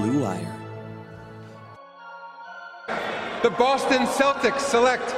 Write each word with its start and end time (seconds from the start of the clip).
Blue 0.00 0.20
Wire. 0.22 0.56
The 3.42 3.50
Boston 3.50 4.06
Celtics 4.06 4.60
select 4.60 5.14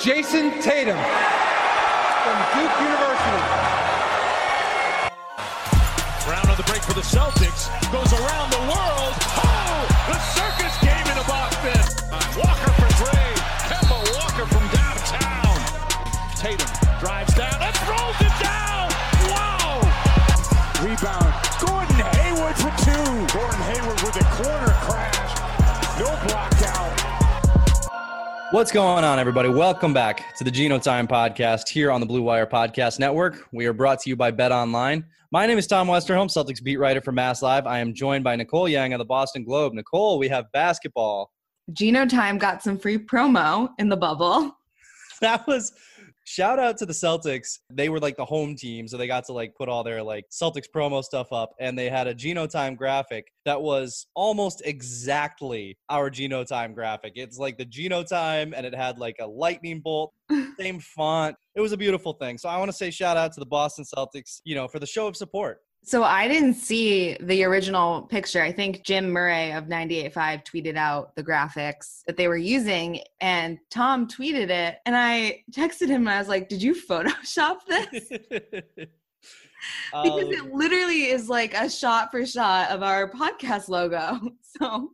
Jayson 0.00 0.62
Tatum 0.62 0.96
from 0.96 2.38
Duke 2.56 2.76
University. 2.88 3.44
Brown 6.24 6.48
on 6.48 6.56
the 6.56 6.64
break 6.64 6.80
for 6.80 6.94
the 6.94 7.04
Celtics. 7.04 7.68
Goes 7.92 8.12
around 8.16 8.48
the 8.50 8.64
world. 8.72 9.12
Oh, 9.44 9.84
the 10.08 10.18
circus 10.32 10.72
game 10.80 11.06
in 11.12 11.18
a 11.20 11.26
Boston. 11.28 11.76
Uh, 12.08 12.16
Walker 12.40 12.72
for 12.80 12.88
three. 13.04 13.32
Kemba 13.68 13.98
Walker 14.16 14.46
from 14.48 14.64
downtown. 14.72 15.56
Tatum 16.36 16.68
drives 16.98 17.34
down 17.34 17.60
and 17.60 17.76
throws 17.84 18.16
it 18.24 18.32
down. 18.40 18.88
Wow. 19.36 19.84
Rebound. 20.80 21.34
Gordon 21.60 22.00
Hayward 22.16 22.56
for 22.56 22.72
two. 22.84 23.08
Gordon 23.36 23.60
Hayward 23.72 23.87
What's 28.58 28.72
going 28.72 29.04
on, 29.04 29.20
everybody? 29.20 29.48
Welcome 29.48 29.94
back 29.94 30.34
to 30.34 30.42
the 30.42 30.50
Gino 30.50 30.80
Time 30.80 31.06
podcast 31.06 31.68
here 31.68 31.92
on 31.92 32.00
the 32.00 32.06
Blue 32.06 32.22
Wire 32.22 32.44
Podcast 32.44 32.98
Network. 32.98 33.46
We 33.52 33.66
are 33.66 33.72
brought 33.72 34.00
to 34.00 34.10
you 34.10 34.16
by 34.16 34.32
Bet 34.32 34.50
Online. 34.50 35.04
My 35.30 35.46
name 35.46 35.58
is 35.58 35.68
Tom 35.68 35.86
Westerholm, 35.86 36.26
Celtics 36.26 36.60
beat 36.60 36.76
writer 36.76 37.00
for 37.00 37.12
Mass 37.12 37.40
Live. 37.40 37.68
I 37.68 37.78
am 37.78 37.94
joined 37.94 38.24
by 38.24 38.34
Nicole 38.34 38.68
Yang 38.68 38.94
of 38.94 38.98
the 38.98 39.04
Boston 39.04 39.44
Globe. 39.44 39.74
Nicole, 39.74 40.18
we 40.18 40.26
have 40.26 40.50
basketball. 40.50 41.30
Gino 41.72 42.04
Time 42.04 42.36
got 42.36 42.60
some 42.60 42.76
free 42.76 42.98
promo 42.98 43.68
in 43.78 43.88
the 43.88 43.96
bubble. 43.96 44.56
That 45.20 45.46
was 45.46 45.72
shout 46.28 46.58
out 46.58 46.76
to 46.76 46.86
the 46.86 46.92
Celtics. 46.92 47.58
They 47.72 47.88
were 47.88 47.98
like 47.98 48.16
the 48.16 48.24
home 48.24 48.54
team, 48.54 48.86
so 48.86 48.96
they 48.96 49.06
got 49.06 49.24
to 49.26 49.32
like 49.32 49.54
put 49.54 49.68
all 49.68 49.82
their 49.82 50.02
like 50.02 50.26
Celtics 50.30 50.66
promo 50.72 51.02
stuff 51.02 51.32
up, 51.32 51.54
and 51.58 51.78
they 51.78 51.88
had 51.88 52.06
a 52.06 52.14
Gino 52.14 52.46
Time 52.46 52.74
graphic 52.74 53.32
that 53.46 53.60
was 53.60 54.06
almost 54.14 54.62
exactly 54.64 55.76
our 55.88 56.10
Gino 56.10 56.44
Time 56.44 56.74
graphic. 56.74 57.12
It's 57.16 57.38
like 57.38 57.56
the 57.56 57.64
Gino 57.64 58.02
Time, 58.02 58.52
and 58.54 58.66
it 58.66 58.74
had 58.74 58.98
like 58.98 59.16
a 59.20 59.26
lightning 59.26 59.80
bolt, 59.80 60.12
same 60.58 60.80
font. 60.80 61.34
It 61.54 61.60
was 61.60 61.72
a 61.72 61.76
beautiful 61.78 62.12
thing. 62.12 62.36
So 62.36 62.48
I 62.48 62.58
want 62.58 62.70
to 62.70 62.76
say 62.76 62.90
shout 62.90 63.16
out 63.16 63.32
to 63.32 63.40
the 63.40 63.46
Boston 63.46 63.84
Celtics, 63.84 64.40
you 64.44 64.54
know, 64.54 64.68
for 64.68 64.78
the 64.78 64.86
show 64.86 65.06
of 65.06 65.16
support. 65.16 65.60
So 65.84 66.02
I 66.02 66.28
didn't 66.28 66.54
see 66.54 67.16
the 67.20 67.44
original 67.44 68.02
picture. 68.02 68.42
I 68.42 68.52
think 68.52 68.84
Jim 68.84 69.10
Murray 69.10 69.52
of 69.52 69.64
98.5 69.64 70.44
tweeted 70.44 70.76
out 70.76 71.16
the 71.16 71.24
graphics 71.24 72.02
that 72.06 72.16
they 72.18 72.28
were 72.28 72.36
using, 72.36 73.00
and 73.20 73.58
Tom 73.70 74.06
tweeted 74.06 74.50
it. 74.50 74.76
And 74.84 74.94
I 74.96 75.44
texted 75.50 75.88
him 75.88 76.02
and 76.02 76.10
I 76.10 76.18
was 76.18 76.28
like, 76.28 76.48
Did 76.48 76.62
you 76.62 76.74
Photoshop 76.74 77.58
this? 77.66 78.08
because 80.02 80.28
it 80.28 80.40
Um, 80.40 80.52
literally 80.52 81.04
is 81.06 81.28
like 81.28 81.54
a 81.54 81.68
shot 81.70 82.10
for 82.10 82.24
shot 82.26 82.70
of 82.70 82.82
our 82.82 83.10
podcast 83.10 83.68
logo. 83.68 84.18
So 84.60 84.90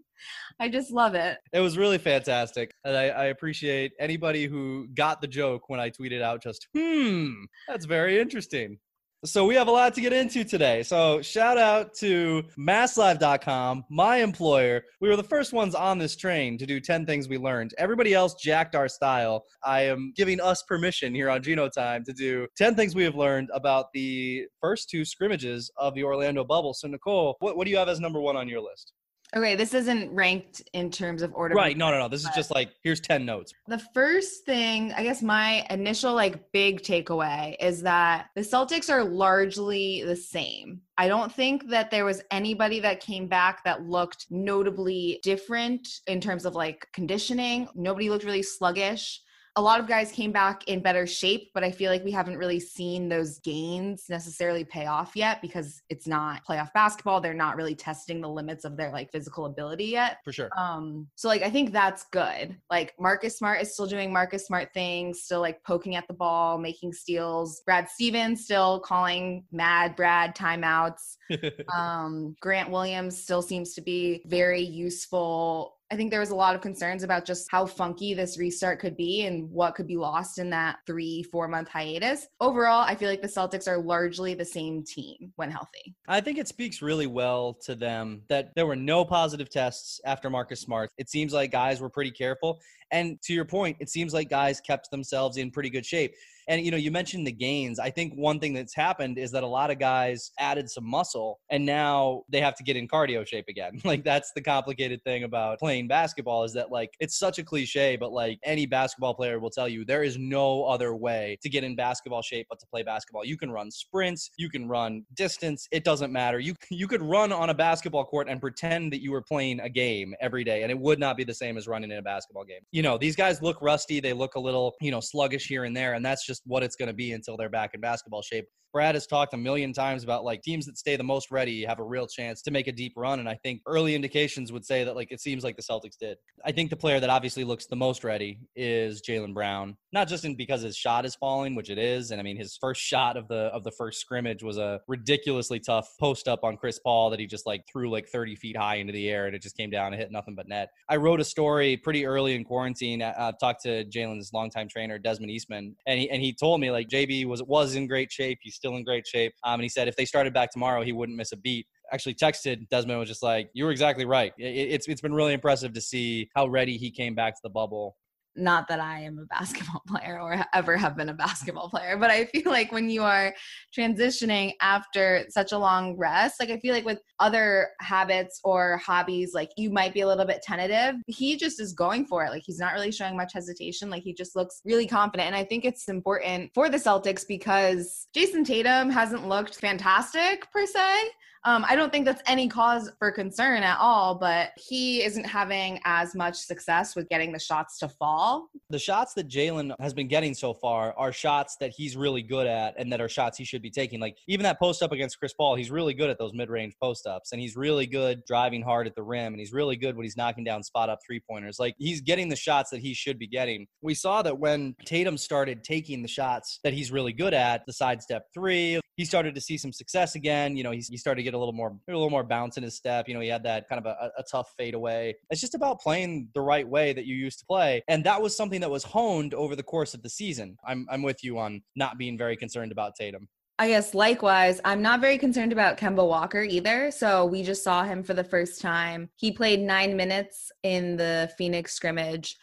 I 0.61 0.69
just 0.69 0.91
love 0.91 1.15
it. 1.15 1.39
It 1.53 1.61
was 1.61 1.79
really 1.79 1.97
fantastic. 1.97 2.75
And 2.85 2.95
I, 2.97 3.05
I 3.09 3.25
appreciate 3.27 3.93
anybody 3.99 4.45
who 4.47 4.89
got 4.95 5.21
the 5.23 5.27
joke 5.27 5.69
when 5.71 5.81
I 5.81 5.89
tweeted 5.91 6.21
out 6.21 6.43
just, 6.43 6.69
hmm, 6.75 7.33
that's 7.67 7.87
very 7.87 8.21
interesting. 8.21 8.79
So 9.25 9.47
we 9.47 9.55
have 9.55 9.69
a 9.69 9.71
lot 9.71 9.95
to 9.95 10.03
get 10.03 10.13
into 10.13 10.45
today. 10.45 10.83
So 10.83 11.23
shout 11.23 11.57
out 11.57 11.95
to 11.95 12.43
masslive.com, 12.59 13.85
my 13.89 14.19
employer. 14.19 14.83
We 15.01 15.09
were 15.09 15.17
the 15.17 15.23
first 15.23 15.55
ones 15.55 15.75
on 15.75 15.97
this 15.97 16.15
train 16.15 16.59
to 16.59 16.67
do 16.67 16.79
10 16.79 17.07
things 17.07 17.27
we 17.27 17.39
learned. 17.39 17.73
Everybody 17.79 18.13
else 18.13 18.35
jacked 18.35 18.75
our 18.75 18.87
style. 18.87 19.47
I 19.65 19.81
am 19.83 20.13
giving 20.15 20.43
us 20.43 20.63
permission 20.65 21.15
here 21.15 21.31
on 21.31 21.43
Gino 21.43 21.71
Time 21.71 22.05
to 22.05 22.13
do 22.13 22.47
10 22.59 22.75
things 22.75 22.95
we 22.95 23.03
have 23.05 23.15
learned 23.15 23.49
about 23.55 23.87
the 23.95 24.45
first 24.61 24.91
two 24.91 25.07
scrimmages 25.07 25.71
of 25.79 25.95
the 25.95 26.05
Orlando 26.05 26.45
bubble. 26.45 26.75
So 26.75 26.87
Nicole, 26.87 27.37
what, 27.39 27.57
what 27.57 27.65
do 27.65 27.71
you 27.71 27.79
have 27.79 27.89
as 27.89 28.01
number 28.01 28.21
one 28.21 28.37
on 28.37 28.47
your 28.47 28.61
list? 28.61 28.93
Okay, 29.37 29.57
this 29.57 29.75
isn't 29.75 30.15
ranked 30.15 30.63
in 30.75 30.91
terms 30.91 31.21
of 31.21 31.35
order. 31.35 31.57
Right. 31.57 31.77
No, 31.77 31.91
no, 31.91 31.99
no. 31.99 32.09
This 32.09 32.23
is 32.23 32.31
just 32.37 32.55
like, 32.55 32.71
here's 32.85 33.01
10 33.01 33.25
notes. 33.25 33.53
The 33.67 33.83
first 33.93 34.45
thing, 34.45 34.93
I 34.93 35.03
guess 35.03 35.23
my 35.23 35.67
initial 35.71 36.15
like 36.15 36.53
big 36.53 36.83
takeaway 36.83 37.57
is 37.59 37.83
that 37.83 38.29
the 38.37 38.43
Celtics 38.43 38.89
are 38.89 39.03
largely 39.03 40.05
the 40.05 40.15
same. 40.15 40.83
I 40.97 41.09
don't 41.09 41.33
think 41.33 41.69
that 41.71 41.91
there 41.91 42.05
was 42.05 42.23
anybody 42.31 42.79
that 42.81 43.01
came 43.01 43.27
back 43.27 43.65
that 43.65 43.83
looked 43.83 44.27
notably 44.31 45.19
different 45.25 45.89
in 46.07 46.21
terms 46.21 46.45
of 46.45 46.55
like 46.55 46.87
conditioning. 46.93 47.69
Nobody 47.75 48.11
looked 48.11 48.25
really 48.25 48.43
sluggish. 48.45 49.21
A 49.57 49.63
lot 49.63 49.79
of 49.79 49.87
guys 49.87 50.11
came 50.11 50.33
back 50.33 50.67
in 50.67 50.81
better 50.81 51.07
shape, 51.07 51.51
but 51.55 51.63
I 51.63 51.71
feel 51.71 51.91
like 51.91 52.03
we 52.05 52.11
haven't 52.11 52.39
really 52.39 52.59
seen 52.59 53.09
those 53.09 53.39
gains 53.39 54.07
necessarily 54.09 54.65
pay 54.65 54.87
off 54.87 55.13
yet 55.15 55.41
because 55.41 55.83
it's 55.89 56.07
not 56.09 56.45
playoff 56.45 56.73
basketball. 56.73 57.21
They're 57.21 57.35
not 57.35 57.57
really 57.57 57.75
testing 57.75 58.21
the 58.21 58.29
limits 58.29 58.65
of 58.65 58.77
their 58.77 58.91
like 58.91 59.13
physical 59.13 59.47
ability 59.47 59.87
yet. 59.87 60.19
For 60.25 60.33
sure. 60.33 60.51
Um, 60.57 61.07
so 61.15 61.29
like 61.29 61.43
I 61.43 61.51
think 61.51 61.73
that's 61.73 62.05
good. 62.11 62.57
Like 62.69 62.95
Marcus 62.99 63.39
Smart 63.39 63.61
is 63.61 63.73
still 63.73 63.87
doing 63.87 64.13
Marcus 64.13 64.47
Smart 64.47 64.71
things, 64.75 65.23
still 65.23 65.41
like 65.41 65.63
poking 65.63 65.95
at 65.95 66.09
the 66.09 66.15
ball, 66.15 66.59
making 66.59 66.93
steals. 66.93 67.63
Brad 67.65 67.89
Stevens 67.89 68.45
still 68.45 68.81
calling 68.81 69.45
mad 69.53 69.95
Brad 69.95 70.35
timeouts. 70.35 71.17
um, 71.73 72.35
Grant 72.41 72.71
Williams 72.71 73.23
still 73.23 73.43
seems 73.43 73.75
to 73.75 73.81
be 73.81 74.23
very 74.27 74.63
useful. 74.63 75.74
I 75.91 75.97
think 75.97 76.11
there 76.11 76.21
was 76.21 76.31
a 76.31 76.35
lot 76.35 76.55
of 76.55 76.63
concerns 76.63 77.03
about 77.03 77.27
just 77.27 77.51
how 77.51 77.67
funky 77.67 78.15
this 78.15 78.39
restart 78.39 78.81
could 78.81 78.97
be 78.97 79.27
and 79.27 79.51
what 79.51 79.75
could 79.75 79.87
be 79.87 79.97
lost 79.97 80.39
in 80.39 80.49
that 80.51 80.79
three, 80.87 81.23
four 81.25 81.47
month 81.47 81.69
hiatus. 81.69 82.27
Overall, 82.41 82.83
I 82.83 82.95
feel 82.95 83.11
like 83.11 83.21
the 83.21 83.29
Celtics 83.29 83.69
are 83.69 83.79
largely 83.79 84.35
the 84.35 84.45
same 84.45 84.83
team 84.83 85.33
when 85.37 85.51
healthy. 85.51 85.95
I 86.09 86.21
think 86.21 86.39
it 86.39 86.49
speaks 86.49 86.81
really 86.81 87.07
well 87.07 87.55
to 87.65 87.75
them 87.75 88.23
that 88.29 88.55
there 88.55 88.67
were 88.67 88.77
no 88.77 89.05
positive 89.05 89.51
tests 89.51 90.01
after 90.07 90.31
Marcus 90.31 90.61
Smart. 90.61 90.91
It 90.97 91.11
seems 91.11 91.33
like 91.33 91.53
guys 91.53 91.81
were 91.81 91.91
pretty 91.91 92.11
careful. 92.11 92.61
And 92.91 93.21
to 93.23 93.35
your 93.35 93.45
point, 93.45 93.77
it 93.81 93.91
seems 93.91 94.15
like 94.15 94.31
guys 94.31 94.61
kept 94.61 94.91
themselves 94.91 95.37
in 95.37 95.51
pretty 95.51 95.71
good 95.71 95.85
shape. 95.85 96.15
And 96.49 96.65
you 96.65 96.71
know, 96.71 96.77
you 96.77 96.91
mentioned 96.91 97.27
the 97.27 97.33
gains. 97.33 97.79
I 97.79 97.91
think 97.91 98.15
one 98.15 98.39
thing 98.41 98.55
that's 98.55 98.75
happened 98.75 99.19
is 99.19 99.31
that 99.33 99.43
a 99.43 99.47
lot 99.47 99.71
of 99.71 99.79
guys 99.79 100.31
added 100.39 100.71
some 100.71 100.85
muscle 100.85 101.41
and 101.51 101.65
now 101.65 102.23
they 102.31 102.41
have 102.41 102.55
to 102.57 102.65
get 102.65 102.77
in 102.77 102.89
cardio 102.89 103.27
shape 103.27 103.47
again. 103.49 103.81
Like 103.95 104.03
that's 104.03 104.33
the 104.35 104.41
complicated 104.41 105.05
thing 105.05 105.25
about 105.25 105.59
playing 105.59 105.89
basketball 105.89 106.43
is 106.43 106.53
that 106.55 106.73
like 106.73 106.91
it's 107.01 107.17
such 107.17 107.39
a 107.39 107.45
cliche, 107.45 107.97
but 107.97 108.13
like 108.13 108.41
any 108.43 108.67
basketball 108.67 109.15
player 109.15 109.39
will 109.39 109.51
tell 109.51 109.69
you 109.69 109.85
there 109.85 110.03
is 110.03 110.19
no 110.19 110.65
other 110.65 110.97
way 110.97 111.39
to 111.43 111.49
get 111.49 111.63
in 111.63 111.77
basketball 111.77 112.23
shape 112.23 112.47
but 112.49 112.59
to 112.61 112.67
play 112.67 112.83
basketball. 112.83 113.25
You 113.25 113.37
can 113.37 113.53
run 113.53 113.71
sprints, 113.71 114.31
you 114.37 114.49
can 114.49 114.67
run 114.67 115.05
distance, 115.15 115.69
it 115.71 115.85
doesn't 115.85 116.13
matter. 116.13 116.41
You 116.41 116.55
you 116.71 116.89
could 116.89 117.03
run 117.03 117.31
on 117.31 117.51
a 117.51 117.55
basketball 117.55 118.05
court 118.05 118.27
and 118.29 118.41
pretend 118.41 118.93
that 118.93 119.03
you 119.03 119.13
were 119.13 119.23
playing 119.23 119.61
a 119.61 119.69
game 119.69 120.15
every 120.21 120.43
day 120.45 120.63
and 120.63 120.73
it 120.73 120.79
would 120.79 120.99
not 120.99 121.17
be 121.17 121.25
the 121.25 121.35
same 121.35 121.57
as 121.57 121.69
running 121.69 121.91
in 121.91 121.99
a 121.99 122.03
basketball 122.03 122.45
game. 122.45 122.61
You 122.73 122.83
know, 122.83 122.99
these 122.99 123.15
guys 123.15 123.43
look 123.43 123.61
rusty, 123.61 124.01
they 124.01 124.13
look 124.13 124.35
a 124.35 124.41
little, 124.41 124.75
you 124.81 124.91
know, 124.91 125.01
sluggish 125.01 125.47
here 125.47 125.65
and 125.65 125.77
there 125.77 125.95
and 125.95 126.05
that's 126.05 126.27
just 126.27 126.34
what 126.45 126.63
it's 126.63 126.77
going 126.77 126.89
to 126.89 126.95
be 126.95 127.13
until 127.13 127.37
they're 127.37 127.49
back 127.49 127.71
in 127.75 127.81
basketball 127.81 128.23
shape. 128.23 128.47
Brad 128.75 128.97
has 128.97 129.07
talked 129.07 129.35
a 129.35 129.37
million 129.37 129.73
times 129.73 130.03
about 130.03 130.25
like 130.25 130.43
teams 130.43 130.67
that 130.67 130.77
stay 130.77 130.97
the 130.97 131.05
most 131.05 131.31
ready 131.31 131.65
have 131.65 131.79
a 131.79 131.85
real 131.85 132.09
chance 132.09 132.43
to 132.43 132.51
make 132.51 132.67
a 132.67 132.73
deep 132.73 132.93
run. 132.97 133.21
And 133.21 133.29
I 133.29 133.37
think 133.37 133.63
early 133.69 133.95
indications 133.95 134.51
would 134.51 134.67
say 134.67 134.83
that 134.83 134.97
like 134.97 135.13
it 135.13 135.21
seems 135.21 135.45
like 135.45 135.55
the 135.55 135.63
Celtics 135.63 135.97
did. 135.97 136.19
I 136.45 136.51
think 136.51 136.71
the 136.71 136.77
player 136.77 136.99
that 136.99 137.09
obviously 137.09 137.45
looks 137.45 137.67
the 137.67 137.77
most 137.77 138.03
ready 138.03 138.41
is 138.57 139.01
Jaylen 139.01 139.33
Brown. 139.33 139.77
Not 139.93 140.09
just 140.09 140.25
in 140.25 140.35
because 140.35 140.63
his 140.63 140.77
shot 140.77 141.07
is 141.07 141.15
falling, 141.15 141.55
which 141.55 141.71
it 141.71 141.79
is. 141.79 142.11
And 142.11 142.19
I 142.19 142.25
mean 142.25 142.37
his 142.37 142.59
first 142.61 142.81
shot 142.81 143.17
of 143.17 143.29
the 143.29 143.45
of 143.55 143.63
the 143.63 143.71
first 143.71 144.01
scrimmage 144.01 144.43
was 144.43 144.59
a 144.59 144.81
ridiculously 144.89 145.61
tough 145.61 145.89
post 146.01 146.27
up 146.27 146.43
on 146.43 146.57
Chris 146.57 146.81
Paul 146.81 147.11
that 147.11 147.21
he 147.21 147.27
just 147.27 147.47
like 147.47 147.63
threw 147.73 147.89
like 147.89 148.09
30 148.09 148.35
feet 148.35 148.57
high 148.57 148.77
into 148.77 148.93
the 148.93 149.09
air 149.09 149.27
and 149.27 149.37
it 149.37 149.43
just 149.43 149.57
came 149.57 149.71
down 149.71 149.93
and 149.93 150.03
hit 150.03 150.11
nothing 150.11 150.35
but 150.35 150.49
net. 150.49 150.71
I 150.89 150.97
wrote 150.97 151.21
a 151.21 151.25
story 151.25 151.77
pretty 151.77 152.05
early 152.05 152.35
in 152.35 152.43
quarantine. 152.43 153.03
I 153.03 153.33
talked 153.39 153.63
to 153.63 153.85
Jaylen's 153.85 154.33
longtime 154.33 154.69
trainer 154.69 154.99
Desmond 154.99 155.31
Eastmond, 155.31 155.77
and 155.87 156.01
he 156.01 156.11
and 156.11 156.21
he 156.21 156.24
told 156.33 156.61
me 156.61 156.71
like 156.71 156.89
JB 156.89 157.27
was 157.27 157.43
was 157.43 157.75
in 157.75 157.87
great 157.87 158.11
shape. 158.11 158.39
He's 158.43 158.55
still 158.55 158.77
in 158.77 158.85
great 158.85 159.07
shape. 159.07 159.33
Um, 159.45 159.55
and 159.55 159.63
he 159.63 159.69
said 159.69 159.89
if 159.89 159.97
they 159.97 160.05
started 160.05 160.33
back 160.33 160.51
tomorrow, 160.51 160.83
he 160.83 160.93
wouldn't 160.93 161.17
miss 161.17 161.33
a 161.33 161.37
beat. 161.37 161.67
Actually, 161.93 162.15
texted 162.15 162.69
Desmond 162.71 162.99
was 162.99 163.09
just 163.09 163.23
like, 163.23 163.51
"You 163.53 163.65
were 163.65 163.71
exactly 163.71 164.05
right. 164.05 164.33
It, 164.39 164.45
it's 164.45 164.89
it's 164.89 165.01
been 165.01 165.15
really 165.15 165.35
impressive 165.35 165.73
to 165.75 165.81
see 165.81 166.29
how 166.35 166.47
ready 166.47 166.77
he 166.77 166.91
came 166.91 167.15
back 167.15 167.35
to 167.35 167.41
the 167.43 167.51
bubble." 167.51 167.97
Not 168.37 168.69
that 168.69 168.81
I 168.81 169.01
am 169.01 169.19
a 169.19 169.27
basketball 169.27 169.83
player 169.89 170.21
or 170.21 170.45
ever 170.53 170.77
have 170.77 170.97
been 170.97 171.09
a 171.09 171.15
basketball 171.15 171.69
player, 171.69 171.97
but 171.97 172.11
I 172.11 172.27
feel 172.27 172.51
like 172.51 172.73
when 172.73 172.89
you 172.89 173.03
are 173.03 173.35
transitioning 173.77 174.53
after 174.61 175.25
such 175.29 175.53
a 175.53 175.59
long 175.59 175.97
rest, 175.97 176.41
like 176.41 176.51
I 176.51 176.59
feel 176.59 176.75
like 176.75 176.85
with 176.85 177.01
other 177.21 177.69
habits 177.81 178.41
or 178.45 178.79
hobbies, 178.79 179.33
like 179.35 179.51
you 179.57 179.71
might 179.71 179.95
be 179.95 180.01
a 180.01 180.07
little 180.07 180.25
bit 180.25 180.43
tentative. 180.43 180.97
He 181.07 181.37
just 181.37 181.61
is 181.61 181.73
going 181.73 182.07
for 182.07 182.25
it. 182.25 182.31
Like 182.31 182.43
he's 182.45 182.59
not 182.59 182.75
really 182.75 182.93
showing 182.93 183.17
much 183.17 183.33
hesitation. 183.33 183.91
Like 183.91 184.03
he 184.03 184.15
just 184.15 184.37
looks 184.37 184.61
really 184.65 184.87
confident. 184.87 185.29
And 185.29 185.37
I 185.37 185.45
think 185.45 185.65
it's 185.65 185.89
important 185.89 186.51
for 186.55 186.69
the 186.69 186.79
Celtics 186.79 187.27
because 187.27 188.09
Jayson 188.15 188.45
Tatum 188.45 188.91
hasn't 188.91 189.29
looked 189.29 189.57
fantastic 189.61 190.51
per 190.53 190.67
se. 190.67 191.11
Um, 191.47 191.65
I 191.69 191.77
don't 191.77 191.93
think 191.93 192.07
that's 192.07 192.23
any 192.27 192.49
cause 192.49 192.91
for 192.99 193.13
concern 193.13 193.63
at 193.63 193.79
all, 193.79 194.15
but 194.15 194.51
he 194.57 195.03
isn't 195.05 195.25
having 195.25 195.79
as 195.85 196.15
much 196.15 196.37
success 196.37 196.97
with 196.97 197.09
getting 197.11 197.33
the 197.33 197.39
shots 197.39 197.79
to 197.81 197.89
fall. 197.89 198.49
The 198.71 198.79
shots 198.79 199.13
that 199.15 199.29
Jaylen 199.29 199.75
has 199.79 199.93
been 199.93 200.09
getting 200.09 200.33
so 200.33 200.55
far 200.55 200.95
are 200.97 201.13
shots 201.13 201.57
that 201.61 201.73
he's 201.77 201.97
really 201.97 202.23
good 202.23 202.47
at 202.47 202.75
and 202.79 202.91
that 202.93 203.01
are 203.01 203.11
shots 203.11 203.37
he 203.37 203.45
should 203.45 203.61
be 203.61 203.71
taking. 203.71 204.01
Like 204.01 204.17
even 204.27 204.45
that 204.45 204.59
post 204.59 204.83
up 204.83 204.93
against 204.93 205.19
Chris 205.19 205.35
Paul, 205.35 205.55
he's 205.55 205.71
really 205.71 205.93
good 205.93 206.09
at 206.09 206.19
those 206.19 206.33
mid 206.33 206.49
range 206.49 206.75
post 206.81 207.07
ups 207.07 207.33
and 207.33 207.41
he's 207.41 207.57
really 207.57 207.87
good 207.87 208.23
driving 208.27 208.63
hard 208.63 208.87
at 208.87 208.95
the 208.95 209.03
rim 209.03 209.35
and 209.35 209.39
he's 209.39 209.53
really 209.53 209.77
good 209.77 209.97
when 209.97 210.05
he's 210.05 210.17
knocking 210.17 210.45
down 210.45 210.63
spot 210.63 210.89
up 210.89 211.01
three 211.07 211.21
pointers. 211.29 211.59
Like 211.59 211.75
he's 211.79 212.01
getting 212.01 212.31
the 212.31 212.37
shots 212.37 212.71
that 212.71 212.81
he 212.81 212.95
should 212.95 213.19
be 213.19 213.27
getting. 213.27 213.67
We 213.83 213.95
saw 213.95 214.23
that 214.23 214.39
when 214.39 214.75
Tatum 214.87 215.19
started 215.19 215.63
taking 215.63 216.01
the 216.01 216.09
shots 216.09 216.61
that 216.65 216.73
he's 216.73 216.91
really 216.91 217.13
good 217.13 217.35
at, 217.35 217.67
the 217.67 217.73
sidestep 217.73 218.25
three, 218.33 218.81
he 218.97 219.05
started 219.05 219.35
to 219.35 219.41
see 219.41 219.59
some 219.59 219.73
success 219.73 220.15
again. 220.15 220.57
You 220.57 220.63
know, 220.63 220.71
he's, 220.71 220.89
he 220.89 220.97
started 220.97 221.19
to 221.19 221.23
get 221.25 221.34
a 221.35 221.39
little 221.39 221.53
more 221.53 221.77
a 221.89 221.93
little 221.93 222.11
more 222.11 222.25
bounce 222.25 222.57
in 222.57 222.63
his 222.63 222.75
step. 222.75 223.09
You 223.09 223.15
know, 223.15 223.21
he 223.21 223.29
had 223.29 223.43
that 223.45 223.69
kind 223.69 223.85
of 223.85 223.87
a, 223.87 224.11
a 224.19 224.23
tough 224.31 224.53
fade 224.57 224.75
away. 224.75 225.15
It's 225.31 225.41
just 225.41 225.55
about 225.55 225.81
playing 225.81 226.29
the 226.35 226.41
right 226.41 226.67
way 226.67 226.93
that 226.93 227.07
you 227.07 227.15
used 227.15 227.39
to 227.41 227.47
play, 227.47 227.83
and 227.89 228.05
that 228.05 228.21
was 228.21 228.37
something 228.37 228.61
that 228.61 228.71
was 228.71 228.85
honed 228.85 229.35
over 229.35 229.57
the 229.57 229.63
course 229.63 229.95
of 229.95 230.03
the 230.03 230.11
season. 230.11 230.57
I'm 230.67 230.87
I'm 230.91 231.03
with 231.03 231.23
you 231.23 231.39
on 231.39 231.63
not 231.77 231.99
being 231.99 232.17
very 232.17 232.37
concerned 232.37 232.73
about 232.73 232.95
Tatum. 232.95 233.29
I 233.59 233.69
guess 233.69 233.95
likewise, 233.95 234.61
I'm 234.65 234.83
not 234.83 235.01
very 235.01 235.17
concerned 235.17 235.53
about 235.53 235.79
Kemba 235.79 236.07
Walker 236.07 236.43
either. 236.43 236.91
So 236.91 237.25
we 237.25 237.45
just 237.45 237.63
saw 237.63 237.85
him 237.85 238.03
for 238.03 238.13
the 238.13 238.25
first 238.25 238.61
time. 238.61 239.11
He 239.15 239.31
played 239.31 239.61
nine 239.61 239.97
minutes 239.97 240.51
in 240.65 240.97
the 240.97 241.31
Phoenix 241.39 241.73
scrimmage 241.73 242.37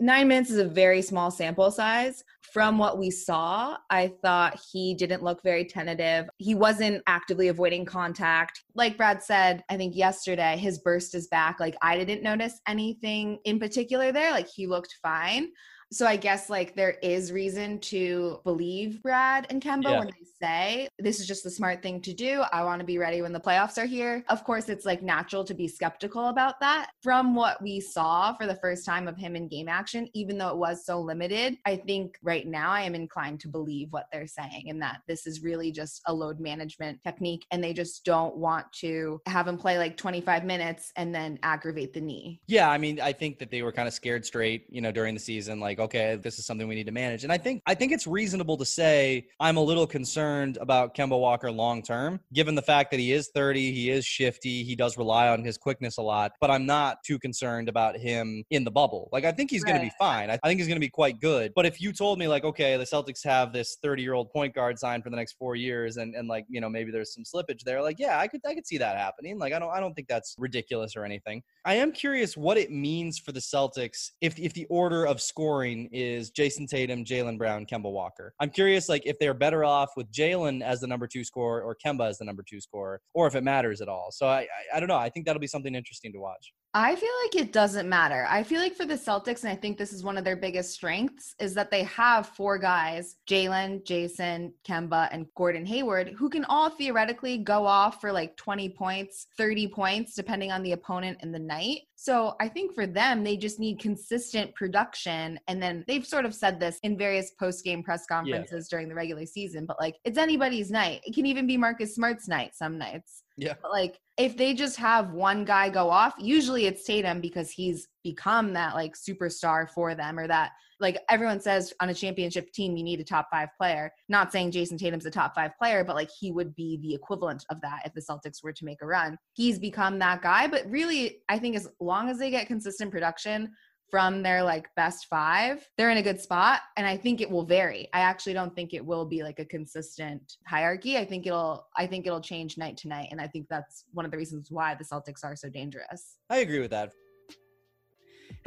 nine 0.00 0.28
minutes 0.28 0.50
is 0.50 0.58
a 0.58 0.64
very 0.64 1.02
small 1.02 1.30
sample 1.30 1.70
size. 1.70 2.22
From 2.52 2.78
what 2.78 2.98
we 2.98 3.10
saw, 3.10 3.76
I 3.90 4.12
thought 4.22 4.60
he 4.72 4.94
didn't 4.94 5.22
look 5.22 5.42
very 5.42 5.64
tentative. 5.64 6.28
He 6.38 6.54
wasn't 6.54 7.02
actively 7.06 7.48
avoiding 7.48 7.84
contact. 7.84 8.62
Like 8.74 8.96
Brad 8.96 9.22
said, 9.22 9.64
I 9.68 9.76
think 9.76 9.96
yesterday, 9.96 10.56
his 10.56 10.78
burst 10.78 11.14
is 11.14 11.28
back. 11.28 11.60
Like, 11.60 11.76
I 11.82 11.96
didn't 11.96 12.22
notice 12.22 12.60
anything 12.66 13.38
in 13.44 13.58
particular 13.58 14.12
there. 14.12 14.30
Like, 14.30 14.48
he 14.48 14.66
looked 14.66 14.96
fine. 15.02 15.48
So 15.92 16.04
I 16.06 16.16
guess 16.16 16.50
like 16.50 16.74
there 16.74 16.96
is 17.02 17.30
reason 17.30 17.78
to 17.80 18.40
believe 18.42 19.00
Brad 19.02 19.46
and 19.50 19.62
Kemba 19.62 19.84
yeah. 19.84 19.98
when 20.00 20.08
they 20.08 20.26
say 20.42 20.88
this 20.98 21.20
is 21.20 21.28
just 21.28 21.44
the 21.44 21.50
smart 21.50 21.80
thing 21.80 22.00
to 22.02 22.12
do. 22.12 22.42
I 22.52 22.64
want 22.64 22.80
to 22.80 22.86
be 22.86 22.98
ready 22.98 23.22
when 23.22 23.32
the 23.32 23.40
playoffs 23.40 23.78
are 23.78 23.86
here. 23.86 24.24
Of 24.28 24.42
course, 24.42 24.68
it's 24.68 24.84
like 24.84 25.02
natural 25.02 25.44
to 25.44 25.54
be 25.54 25.68
skeptical 25.68 26.26
about 26.26 26.58
that. 26.60 26.90
From 27.02 27.36
what 27.36 27.62
we 27.62 27.80
saw 27.80 28.34
for 28.34 28.46
the 28.46 28.56
first 28.56 28.84
time 28.84 29.06
of 29.06 29.16
him 29.16 29.36
in 29.36 29.46
game 29.46 29.68
action, 29.68 30.08
even 30.12 30.38
though 30.38 30.48
it 30.48 30.56
was 30.56 30.84
so 30.84 31.00
limited, 31.00 31.56
I 31.64 31.76
think 31.76 32.18
right 32.20 32.35
now 32.44 32.70
I 32.70 32.82
am 32.82 32.94
inclined 32.94 33.40
to 33.40 33.48
believe 33.48 33.88
what 33.92 34.08
they're 34.12 34.26
saying 34.26 34.64
and 34.68 34.82
that 34.82 35.02
this 35.06 35.26
is 35.26 35.42
really 35.42 35.70
just 35.70 36.02
a 36.06 36.12
load 36.12 36.40
management 36.40 37.00
technique 37.02 37.46
and 37.52 37.62
they 37.62 37.72
just 37.72 38.04
don't 38.04 38.36
want 38.36 38.66
to 38.80 39.20
have 39.26 39.46
him 39.46 39.56
play 39.56 39.78
like 39.78 39.96
25 39.96 40.44
minutes 40.44 40.92
and 40.96 41.14
then 41.14 41.38
aggravate 41.44 41.92
the 41.92 42.00
knee. 42.00 42.40
Yeah, 42.48 42.68
I 42.68 42.78
mean, 42.78 43.00
I 43.00 43.12
think 43.12 43.38
that 43.38 43.50
they 43.50 43.62
were 43.62 43.72
kind 43.72 43.88
of 43.88 43.94
scared 43.94 44.26
straight, 44.26 44.66
you 44.68 44.80
know, 44.80 44.90
during 44.90 45.14
the 45.14 45.20
season 45.20 45.60
like 45.60 45.78
okay, 45.78 46.16
this 46.16 46.38
is 46.38 46.46
something 46.46 46.66
we 46.66 46.74
need 46.74 46.86
to 46.86 46.92
manage. 46.92 47.22
And 47.22 47.32
I 47.32 47.38
think 47.38 47.62
I 47.66 47.74
think 47.74 47.92
it's 47.92 48.06
reasonable 48.06 48.56
to 48.56 48.64
say 48.64 49.28
I'm 49.38 49.56
a 49.56 49.62
little 49.62 49.86
concerned 49.86 50.16
concerned 50.26 50.58
about 50.60 50.94
Kemba 50.94 51.18
Walker 51.18 51.50
long 51.50 51.82
term, 51.82 52.20
given 52.32 52.54
the 52.54 52.62
fact 52.62 52.90
that 52.90 53.00
he 53.00 53.12
is 53.12 53.28
30, 53.34 53.72
he 53.72 53.90
is 53.90 54.04
shifty, 54.04 54.64
he 54.64 54.74
does 54.74 54.96
rely 54.96 55.28
on 55.28 55.44
his 55.44 55.58
quickness 55.58 55.98
a 55.98 56.02
lot, 56.02 56.32
but 56.40 56.50
I'm 56.50 56.66
not 56.66 57.02
too 57.04 57.18
concerned 57.18 57.68
about 57.68 57.96
him 57.96 58.42
in 58.50 58.64
the 58.64 58.70
bubble. 58.70 59.08
Like, 59.12 59.24
I 59.24 59.32
think 59.32 59.50
he's 59.50 59.62
right. 59.62 59.72
going 59.72 59.80
to 59.80 59.86
be 59.86 59.92
fine. 59.98 60.30
I 60.30 60.36
think 60.36 60.58
he's 60.58 60.68
going 60.68 60.76
to 60.76 60.80
be 60.80 60.88
quite 60.88 61.20
good. 61.20 61.52
But 61.54 61.66
if 61.66 61.80
you 61.80 61.92
told 61.92 62.18
me, 62.18 62.25
like, 62.28 62.44
okay, 62.44 62.76
the 62.76 62.84
Celtics 62.84 63.24
have 63.24 63.52
this 63.52 63.78
30 63.82 64.02
year 64.02 64.14
old 64.14 64.30
point 64.30 64.54
guard 64.54 64.78
signed 64.78 65.02
for 65.02 65.10
the 65.10 65.16
next 65.16 65.34
four 65.38 65.56
years, 65.56 65.96
and, 65.96 66.14
and 66.14 66.28
like, 66.28 66.46
you 66.48 66.60
know, 66.60 66.68
maybe 66.68 66.90
there's 66.90 67.14
some 67.14 67.24
slippage 67.24 67.62
there, 67.64 67.82
like, 67.82 67.98
yeah, 67.98 68.18
I 68.18 68.28
could, 68.28 68.40
I 68.46 68.54
could 68.54 68.66
see 68.66 68.78
that 68.78 68.96
happening. 68.96 69.38
Like, 69.38 69.52
I 69.52 69.58
don't, 69.58 69.70
I 69.70 69.80
don't 69.80 69.94
think 69.94 70.08
that's 70.08 70.34
ridiculous 70.38 70.96
or 70.96 71.04
anything. 71.04 71.42
I 71.64 71.74
am 71.74 71.92
curious 71.92 72.36
what 72.36 72.56
it 72.56 72.70
means 72.70 73.18
for 73.18 73.32
the 73.32 73.40
Celtics 73.40 74.10
if, 74.20 74.38
if 74.38 74.52
the 74.54 74.66
order 74.66 75.06
of 75.06 75.20
scoring 75.20 75.88
is 75.92 76.30
Jayson 76.30 76.66
Tatum, 76.66 77.04
Jaylen 77.04 77.38
Brown, 77.38 77.66
Kemba 77.66 77.90
Walker. 77.90 78.34
I'm 78.40 78.50
curious, 78.50 78.88
like, 78.88 79.02
if 79.06 79.18
they're 79.18 79.34
better 79.34 79.64
off 79.64 79.90
with 79.96 80.10
Jaylen 80.12 80.62
as 80.62 80.80
the 80.80 80.86
number 80.86 81.06
two 81.06 81.24
scorer 81.24 81.62
or 81.62 81.76
Kemba 81.84 82.08
as 82.08 82.18
the 82.18 82.24
number 82.24 82.44
two 82.48 82.60
scorer, 82.60 83.00
or 83.14 83.26
if 83.26 83.34
it 83.34 83.44
matters 83.44 83.80
at 83.80 83.88
all. 83.88 84.08
So 84.10 84.26
I, 84.26 84.40
I, 84.40 84.76
I 84.76 84.80
don't 84.80 84.88
know. 84.88 84.96
I 84.96 85.08
think 85.08 85.26
that'll 85.26 85.40
be 85.40 85.46
something 85.46 85.74
interesting 85.74 86.12
to 86.12 86.20
watch. 86.20 86.52
I 86.78 86.94
feel 86.94 87.08
like 87.24 87.42
it 87.42 87.54
doesn't 87.54 87.88
matter. 87.88 88.26
I 88.28 88.42
feel 88.42 88.60
like 88.60 88.74
for 88.74 88.84
the 88.84 88.96
Celtics, 88.96 89.44
and 89.44 89.50
I 89.50 89.56
think 89.56 89.78
this 89.78 89.94
is 89.94 90.04
one 90.04 90.18
of 90.18 90.24
their 90.24 90.36
biggest 90.36 90.74
strengths, 90.74 91.34
is 91.40 91.54
that 91.54 91.70
they 91.70 91.84
have 91.84 92.26
four 92.26 92.58
guys 92.58 93.16
Jaylen, 93.26 93.82
Jayson, 93.82 94.52
Kemba, 94.62 95.08
and 95.10 95.26
Gordon 95.34 95.64
Hayward, 95.64 96.10
who 96.18 96.28
can 96.28 96.44
all 96.44 96.68
theoretically 96.68 97.38
go 97.38 97.64
off 97.64 97.98
for 97.98 98.12
like 98.12 98.36
20 98.36 98.68
points, 98.68 99.28
30 99.38 99.68
points, 99.68 100.14
depending 100.14 100.52
on 100.52 100.62
the 100.62 100.72
opponent 100.72 101.16
and 101.22 101.34
the 101.34 101.38
night. 101.38 101.78
So 101.98 102.34
I 102.40 102.48
think 102.48 102.74
for 102.74 102.86
them, 102.86 103.24
they 103.24 103.38
just 103.38 103.58
need 103.58 103.80
consistent 103.80 104.54
production. 104.54 105.40
And 105.48 105.62
then 105.62 105.82
they've 105.88 106.06
sort 106.06 106.26
of 106.26 106.34
said 106.34 106.60
this 106.60 106.78
in 106.82 106.98
various 106.98 107.30
post 107.40 107.64
game 107.64 107.82
press 107.82 108.04
conferences 108.06 108.68
yeah. 108.70 108.76
during 108.76 108.88
the 108.88 108.94
regular 108.94 109.24
season, 109.24 109.64
but 109.66 109.80
like 109.80 109.96
it's 110.04 110.18
anybody's 110.18 110.70
night. 110.70 111.00
It 111.04 111.14
can 111.14 111.24
even 111.24 111.46
be 111.46 111.56
Marcus 111.56 111.94
Smart's 111.94 112.28
night 112.28 112.54
some 112.54 112.76
nights. 112.76 113.22
Yeah. 113.38 113.54
But 113.60 113.70
like 113.70 113.98
if 114.18 114.36
they 114.36 114.54
just 114.54 114.76
have 114.76 115.12
one 115.12 115.44
guy 115.44 115.70
go 115.70 115.90
off, 115.90 116.14
usually 116.18 116.66
it's 116.66 116.84
Tatum 116.84 117.20
because 117.20 117.50
he's 117.50 117.88
become 118.06 118.52
that 118.52 118.76
like 118.76 118.94
superstar 118.94 119.68
for 119.68 119.96
them 119.96 120.16
or 120.16 120.28
that 120.28 120.52
like 120.78 120.98
everyone 121.10 121.40
says 121.40 121.72
on 121.80 121.88
a 121.88 121.94
championship 121.94 122.52
team 122.52 122.76
you 122.76 122.84
need 122.84 123.00
a 123.00 123.04
top 123.04 123.26
5 123.32 123.48
player. 123.58 123.90
Not 124.08 124.30
saying 124.30 124.52
Jayson 124.52 124.78
Tatum's 124.78 125.06
a 125.06 125.10
top 125.10 125.34
5 125.34 125.58
player, 125.58 125.82
but 125.82 125.96
like 125.96 126.10
he 126.20 126.30
would 126.30 126.54
be 126.54 126.78
the 126.82 126.94
equivalent 126.94 127.44
of 127.50 127.60
that 127.62 127.82
if 127.84 127.94
the 127.94 128.00
Celtics 128.00 128.44
were 128.44 128.52
to 128.52 128.64
make 128.64 128.80
a 128.80 128.86
run. 128.86 129.18
He's 129.32 129.58
become 129.58 129.98
that 129.98 130.22
guy, 130.22 130.46
but 130.46 130.70
really 130.70 131.22
I 131.28 131.40
think 131.40 131.56
as 131.56 131.68
long 131.80 132.08
as 132.08 132.18
they 132.18 132.30
get 132.30 132.46
consistent 132.46 132.92
production, 132.92 133.50
from 133.90 134.22
their 134.22 134.42
like 134.42 134.68
best 134.74 135.06
five, 135.08 135.64
they're 135.76 135.90
in 135.90 135.98
a 135.98 136.02
good 136.02 136.20
spot. 136.20 136.62
And 136.76 136.86
I 136.86 136.96
think 136.96 137.20
it 137.20 137.30
will 137.30 137.44
vary. 137.44 137.88
I 137.92 138.00
actually 138.00 138.32
don't 138.32 138.52
think 138.54 138.74
it 138.74 138.84
will 138.84 139.04
be 139.04 139.22
like 139.22 139.38
a 139.38 139.44
consistent 139.44 140.38
hierarchy. 140.44 140.98
I 140.98 141.04
think 141.04 141.24
it'll 141.24 141.68
I 141.76 141.86
think 141.86 142.04
it'll 142.04 142.20
change 142.20 142.58
night 142.58 142.76
to 142.78 142.88
night. 142.88 143.08
And 143.12 143.20
I 143.20 143.28
think 143.28 143.46
that's 143.48 143.84
one 143.92 144.04
of 144.04 144.10
the 144.10 144.16
reasons 144.16 144.50
why 144.50 144.74
the 144.74 144.84
Celtics 144.84 145.22
are 145.22 145.36
so 145.36 145.48
dangerous. 145.48 146.16
I 146.28 146.38
agree 146.38 146.58
with 146.58 146.72
that. 146.72 146.92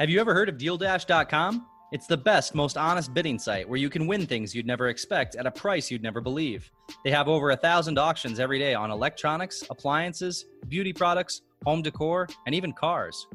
Have 0.00 0.08
you 0.08 0.18
ever 0.18 0.32
heard 0.32 0.48
of 0.48 0.56
dealdash.com? 0.56 1.66
It's 1.92 2.06
the 2.06 2.16
best, 2.16 2.54
most 2.54 2.78
honest 2.78 3.12
bidding 3.12 3.38
site 3.38 3.68
where 3.68 3.78
you 3.78 3.90
can 3.90 4.06
win 4.06 4.24
things 4.24 4.54
you'd 4.54 4.64
never 4.64 4.88
expect 4.88 5.36
at 5.36 5.44
a 5.44 5.50
price 5.50 5.90
you'd 5.90 6.02
never 6.02 6.22
believe. 6.22 6.72
They 7.04 7.10
have 7.10 7.28
over 7.28 7.50
a 7.50 7.56
thousand 7.56 7.98
auctions 7.98 8.40
every 8.40 8.58
day 8.58 8.72
on 8.72 8.90
electronics, 8.90 9.62
appliances, 9.68 10.46
beauty 10.68 10.94
products, 10.94 11.42
home 11.66 11.82
decor, 11.82 12.28
and 12.46 12.54
even 12.54 12.72
cars. 12.72 13.26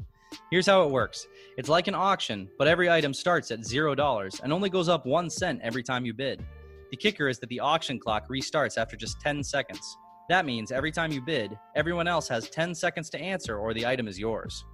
Here's 0.50 0.66
how 0.66 0.82
it 0.82 0.90
works 0.90 1.28
it's 1.56 1.68
like 1.68 1.86
an 1.86 1.94
auction, 1.94 2.48
but 2.58 2.66
every 2.66 2.90
item 2.90 3.14
starts 3.14 3.52
at 3.52 3.60
$0 3.60 4.40
and 4.42 4.52
only 4.52 4.68
goes 4.68 4.88
up 4.88 5.06
1 5.06 5.30
cent 5.30 5.60
every 5.62 5.84
time 5.84 6.04
you 6.04 6.14
bid. 6.14 6.44
The 6.90 6.96
kicker 6.96 7.28
is 7.28 7.38
that 7.38 7.48
the 7.48 7.60
auction 7.60 8.00
clock 8.00 8.28
restarts 8.28 8.76
after 8.76 8.96
just 8.96 9.20
10 9.20 9.44
seconds. 9.44 9.96
That 10.28 10.44
means 10.44 10.72
every 10.72 10.90
time 10.90 11.12
you 11.12 11.20
bid, 11.20 11.56
everyone 11.76 12.08
else 12.08 12.26
has 12.26 12.50
10 12.50 12.74
seconds 12.74 13.08
to 13.10 13.20
answer 13.20 13.56
or 13.56 13.72
the 13.72 13.86
item 13.86 14.08
is 14.08 14.18
yours. 14.18 14.64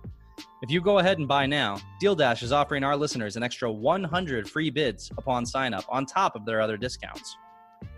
If 0.63 0.71
you 0.71 0.81
go 0.81 0.99
ahead 0.99 1.19
and 1.19 1.27
buy 1.27 1.47
now, 1.47 1.79
Deal 2.01 2.15
Dash 2.15 2.43
is 2.43 2.53
offering 2.53 2.85
our 2.85 2.97
listeners 2.97 3.37
an 3.37 3.43
extra 3.43 3.71
100 3.71 4.49
free 4.49 4.71
bids 4.71 5.11
upon 5.19 5.45
sign 5.45 5.75
up 5.75 5.85
on 5.89 6.07
top 6.07 6.37
of 6.37 6.45
their 6.45 6.61
other 6.61 6.77
discounts. 6.77 7.37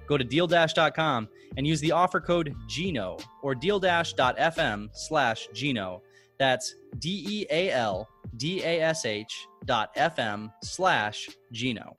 Go 0.06 0.18
to 0.18 0.24
dealdash.com 0.24 1.28
and 1.56 1.66
use 1.66 1.80
the 1.80 1.92
offer 1.92 2.20
code 2.20 2.54
GINO 2.68 3.18
or 3.42 3.54
dealdash.fm 3.54 4.88
slash 4.92 5.48
GINO 5.54 6.02
that's 6.38 6.74
D 6.98 7.24
E 7.28 7.46
A 7.50 7.70
L 7.70 8.08
D 8.36 8.62
A 8.62 8.80
S 8.80 9.04
H 9.04 9.46
dot 9.64 9.94
FM 9.96 10.52
slash 10.62 11.28
Gino. 11.52 11.96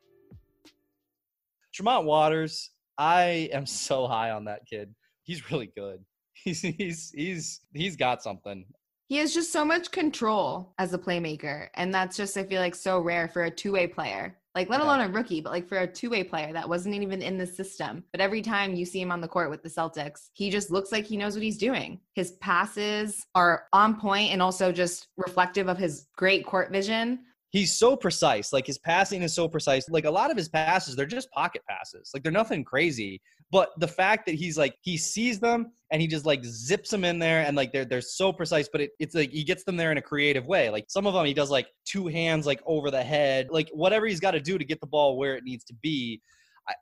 Tremont 1.74 2.06
Waters, 2.06 2.72
I 2.98 3.50
am 3.52 3.66
so 3.66 4.08
high 4.08 4.32
on 4.32 4.46
that 4.46 4.66
kid. 4.66 4.94
He's 5.24 5.52
really 5.52 5.72
good. 5.76 6.04
He's 6.46 6.62
he's 6.62 7.12
he's 7.16 7.62
he's 7.74 7.96
got 7.96 8.22
something. 8.22 8.66
He 9.08 9.18
has 9.18 9.34
just 9.34 9.52
so 9.52 9.64
much 9.64 9.92
control 9.92 10.74
as 10.80 10.94
a 10.94 10.98
playmaker, 10.98 11.68
and 11.76 11.94
that's 11.94 12.18
just 12.18 12.38
I 12.38 12.44
feel 12.44 12.60
like 12.60 12.76
so 12.76 13.00
rare 13.00 13.28
for 13.28 13.44
a 13.44 13.52
two-way 13.52 13.88
player. 13.88 14.38
Like, 14.56 14.70
let 14.70 14.80
alone 14.80 15.02
a 15.02 15.10
rookie, 15.10 15.42
but 15.42 15.52
like 15.52 15.68
for 15.68 15.80
a 15.80 15.88
two 15.88 16.10
way 16.10 16.24
player 16.24 16.54
that 16.54 16.68
wasn't 16.68 16.96
even 16.96 17.22
in 17.22 17.38
the 17.38 17.46
system. 17.46 18.06
But 18.12 18.22
every 18.22 18.42
time 18.42 18.74
you 18.74 18.86
see 18.86 19.02
him 19.02 19.12
on 19.12 19.20
the 19.20 19.28
court 19.28 19.50
with 19.50 19.62
the 19.62 19.70
Celtics, 19.70 20.30
he 20.32 20.50
just 20.50 20.72
looks 20.72 20.94
like 20.94 21.06
he 21.06 21.18
knows 21.18 21.36
what 21.36 21.44
he's 21.44 21.58
doing. 21.58 22.00
His 22.14 22.32
passes 22.34 23.26
are 23.36 23.66
on 23.74 24.00
point 24.00 24.32
and 24.32 24.42
also 24.42 24.72
just 24.72 25.10
reflective 25.18 25.68
of 25.68 25.78
his 25.78 26.08
great 26.16 26.46
court 26.46 26.72
vision 26.72 27.20
he's 27.56 27.74
so 27.74 27.96
precise. 27.96 28.52
Like 28.52 28.68
his 28.68 28.78
passing 28.78 29.22
is 29.22 29.34
so 29.34 29.48
precise. 29.48 29.88
Like 29.90 30.04
a 30.04 30.12
lot 30.12 30.30
of 30.30 30.36
his 30.36 30.50
passes, 30.50 30.96
they're 30.96 31.06
just 31.06 31.32
pocket 31.32 31.62
passes. 31.70 32.12
Like 32.14 32.22
they're 32.22 32.32
nothing 32.32 32.66
crazy. 32.66 33.22
But 33.50 33.70
the 33.80 33.88
fact 33.88 34.26
that 34.26 34.36
he's 34.36 34.58
like 34.58 34.76
he 34.82 34.98
sees 34.98 35.40
them 35.40 35.72
and 35.90 36.02
he 36.02 36.08
just 36.08 36.26
like 36.26 36.44
zips 36.44 36.90
them 36.90 37.06
in 37.06 37.18
there 37.18 37.46
and 37.46 37.56
like 37.56 37.72
they're 37.72 37.86
they're 37.86 38.02
so 38.02 38.34
precise, 38.34 38.68
but 38.70 38.82
it, 38.82 38.92
it's 39.00 39.16
like 39.16 39.32
he 39.32 39.46
gets 39.46 39.64
them 39.64 39.78
there 39.78 39.92
in 39.94 39.98
a 39.98 40.02
creative 40.02 40.46
way. 40.48 40.70
Like 40.70 40.86
some 40.90 41.08
of 41.08 41.14
them 41.14 41.26
he 41.26 41.34
does 41.34 41.50
like 41.50 41.68
two 41.86 42.08
hands 42.08 42.46
like 42.46 42.62
over 42.66 42.92
the 42.92 43.04
head, 43.04 43.48
like 43.50 43.70
whatever 43.72 44.06
he's 44.06 44.20
got 44.20 44.32
to 44.32 44.42
do 44.42 44.58
to 44.58 44.66
get 44.66 44.82
the 44.82 44.88
ball 44.88 45.18
where 45.18 45.36
it 45.36 45.46
needs 45.46 45.64
to 45.66 45.74
be. 45.76 46.22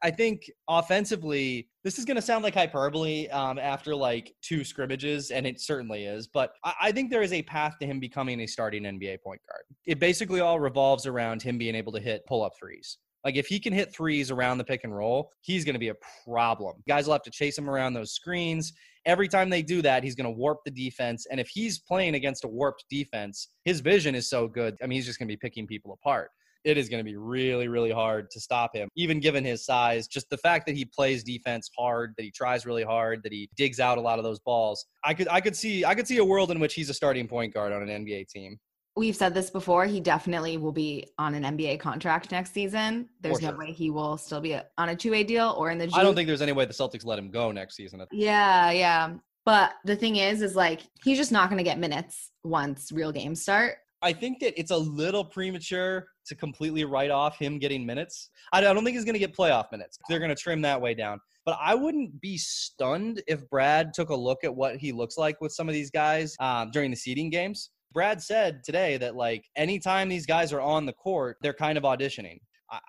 I, 0.02 0.12
think 0.12 0.50
offensively, 0.70 1.68
this 1.84 2.00
is 2.00 2.06
going 2.06 2.16
to 2.16 2.22
sound 2.22 2.44
like 2.44 2.54
hyperbole 2.54 3.28
um, 3.30 3.60
after 3.60 3.94
like 3.96 4.34
two 4.42 4.64
scrimmages, 4.64 5.32
and 5.32 5.46
it 5.46 5.60
certainly 5.60 6.06
is. 6.06 6.28
But 6.28 6.54
I, 6.64 6.74
I 6.82 6.92
think 6.92 7.10
there 7.10 7.22
is 7.22 7.34
a 7.34 7.42
path 7.44 7.76
to 7.80 7.86
him 7.86 8.00
becoming 8.00 8.40
a 8.42 8.48
starting 8.48 8.84
NBA 8.84 9.22
point 9.22 9.42
guard. 9.50 9.64
It 9.86 10.00
basically 10.00 10.40
all 10.40 10.60
revolves 10.60 11.06
around 11.06 11.42
him 11.42 11.58
being 11.58 11.76
able 11.76 11.92
to 11.94 12.00
hit 12.00 12.26
pull 12.28 12.44
up 12.44 12.54
threes. 12.58 12.98
Like 13.26 13.36
if 13.36 13.48
he 13.48 13.60
can 13.60 13.74
hit 13.74 13.94
threes 13.94 14.32
around 14.32 14.58
the 14.58 14.64
pick 14.64 14.84
and 14.84 14.96
roll, 14.96 15.32
he's 15.42 15.64
going 15.64 15.76
to 15.76 15.80
be 15.80 15.90
a 15.90 15.96
problem. 16.26 16.76
Guys 16.88 17.06
will 17.06 17.14
have 17.14 17.24
to 17.24 17.32
chase 17.32 17.58
him 17.58 17.70
around 17.70 17.94
those 17.94 18.12
screens. 18.12 18.74
Every 19.06 19.28
time 19.28 19.50
they 19.50 19.62
do 19.62 19.82
that, 19.82 20.04
he's 20.04 20.16
going 20.16 20.26
to 20.26 20.38
warp 20.38 20.60
the 20.66 20.72
defense. 20.72 21.26
And 21.30 21.40
if 21.40 21.48
he's 21.48 21.80
playing 21.80 22.16
against 22.16 22.44
a 22.44 22.48
warped 22.48 22.86
defense, 22.90 23.50
his 23.64 23.80
vision 23.80 24.16
is 24.16 24.30
so 24.30 24.48
good. 24.48 24.78
I 24.82 24.88
mean, 24.88 24.98
he's 24.98 25.06
just 25.06 25.20
going 25.20 25.28
to 25.28 25.32
be 25.32 25.38
picking 25.38 25.68
people 25.68 25.94
apart 25.94 26.32
it 26.64 26.78
is 26.78 26.90
going 26.90 27.00
to 27.00 27.10
be 27.10 27.18
really, 27.18 27.68
really 27.68 27.92
hard 27.92 28.30
to 28.32 28.40
stop 28.40 28.76
him, 28.76 28.90
even 28.96 29.20
given 29.20 29.44
his 29.44 29.66
size. 29.66 30.08
Just 30.08 30.30
the 30.30 30.38
fact 30.38 30.66
that 30.68 30.76
he 30.76 30.86
plays 30.86 31.24
defense 31.24 31.70
hard, 31.78 32.14
that 32.18 32.24
he 32.24 32.32
tries 32.32 32.66
really 32.66 32.84
hard, 32.84 33.22
that 33.24 33.32
he 33.32 33.50
digs 33.56 33.80
out 33.80 33.98
a 33.98 34.02
lot 34.02 34.20
of 34.20 34.24
those 34.24 34.40
balls. 34.40 34.86
I 35.04 35.14
could, 35.14 35.28
I 35.30 35.42
could 35.42 35.56
see, 35.56 35.86
I 35.86 35.96
could 35.96 36.08
see 36.08 36.18
a 36.18 36.26
world 36.26 36.52
in 36.52 36.60
which 36.60 36.74
he's 36.74 36.90
a 36.90 36.94
starting 36.94 37.28
point 37.28 37.54
guard 37.54 37.74
on 37.74 37.88
an 37.88 38.06
NBA 38.06 38.30
team. 38.30 38.58
We've 38.96 39.16
said 39.16 39.34
this 39.34 39.50
before. 39.50 39.86
He 39.86 40.00
definitely 40.00 40.58
will 40.58 40.72
be 40.72 41.08
on 41.18 41.34
an 41.34 41.58
NBA 41.58 41.80
contract 41.80 42.32
next 42.32 42.54
season. 42.54 43.10
There's 43.22 43.42
no 43.42 43.52
way 43.54 43.72
he 43.72 43.90
will 43.90 44.18
still 44.18 44.40
be 44.40 44.56
on 44.78 44.90
a 44.90 44.96
two-way 44.96 45.24
deal 45.24 45.56
or 45.58 45.72
in 45.72 45.80
the. 45.80 45.88
G- 45.88 45.94
I 45.96 46.04
don't 46.04 46.14
think 46.14 46.28
there's 46.28 46.44
any 46.44 46.52
way 46.52 46.66
the 46.66 46.74
Celtics 46.74 47.04
let 47.04 47.18
him 47.18 47.32
go 47.32 47.52
next 47.52 47.76
season. 47.76 48.06
Yeah, 48.12 48.70
yeah. 48.70 49.16
But 49.46 49.74
the 49.84 49.96
thing 49.96 50.18
is, 50.18 50.44
is 50.44 50.56
like 50.56 50.82
he's 51.04 51.18
just 51.18 51.32
not 51.32 51.50
going 51.50 51.58
to 51.58 51.64
get 51.64 51.80
minutes 51.80 52.30
once 52.44 52.92
real 52.92 53.12
games 53.12 53.42
start. 53.42 53.78
I 54.04 54.14
think 54.14 54.40
that 54.42 54.60
it's 54.60 54.72
a 54.72 54.78
little 54.78 55.24
premature 55.24 56.08
to 56.28 56.36
completely 56.36 56.84
write 56.84 57.12
off 57.12 57.40
him 57.40 57.58
getting 57.58 57.86
minutes. 57.86 58.30
I 58.52 58.62
don't 58.62 58.84
think 58.84 58.96
he's 58.96 59.06
going 59.06 59.14
to 59.14 59.20
get 59.20 59.36
playoff 59.36 59.72
minutes. 59.72 59.98
They're 60.10 60.20
going 60.20 60.30
to 60.30 60.36
trim 60.36 60.62
that 60.62 60.80
way 60.80 60.94
down. 60.94 61.20
But 61.46 61.58
I 61.62 61.74
wouldn't 61.76 62.22
be 62.22 62.38
stunned 62.38 63.22
if 63.28 63.50
Brad 63.50 63.94
took 63.94 64.10
a 64.10 64.16
look 64.16 64.44
at 64.44 64.54
what 64.54 64.78
he 64.78 64.92
looks 64.92 65.18
like 65.18 65.42
with 65.42 65.52
some 65.52 65.68
of 65.68 65.74
these 65.74 65.90
guys 65.90 66.36
um, 66.40 66.70
during 66.72 66.92
the 66.92 66.98
seeding 66.98 67.30
games. 67.30 67.70
Brad 67.94 68.22
said 68.22 68.64
today 68.64 68.98
that 68.98 69.16
like 69.16 69.46
anytime 69.56 70.10
these 70.10 70.26
guys 70.26 70.52
are 70.52 70.62
on 70.62 70.86
the 70.86 70.94
court, 70.94 71.38
they're 71.42 71.54
kind 71.54 71.78
of 71.78 71.84
auditioning. 71.84 72.40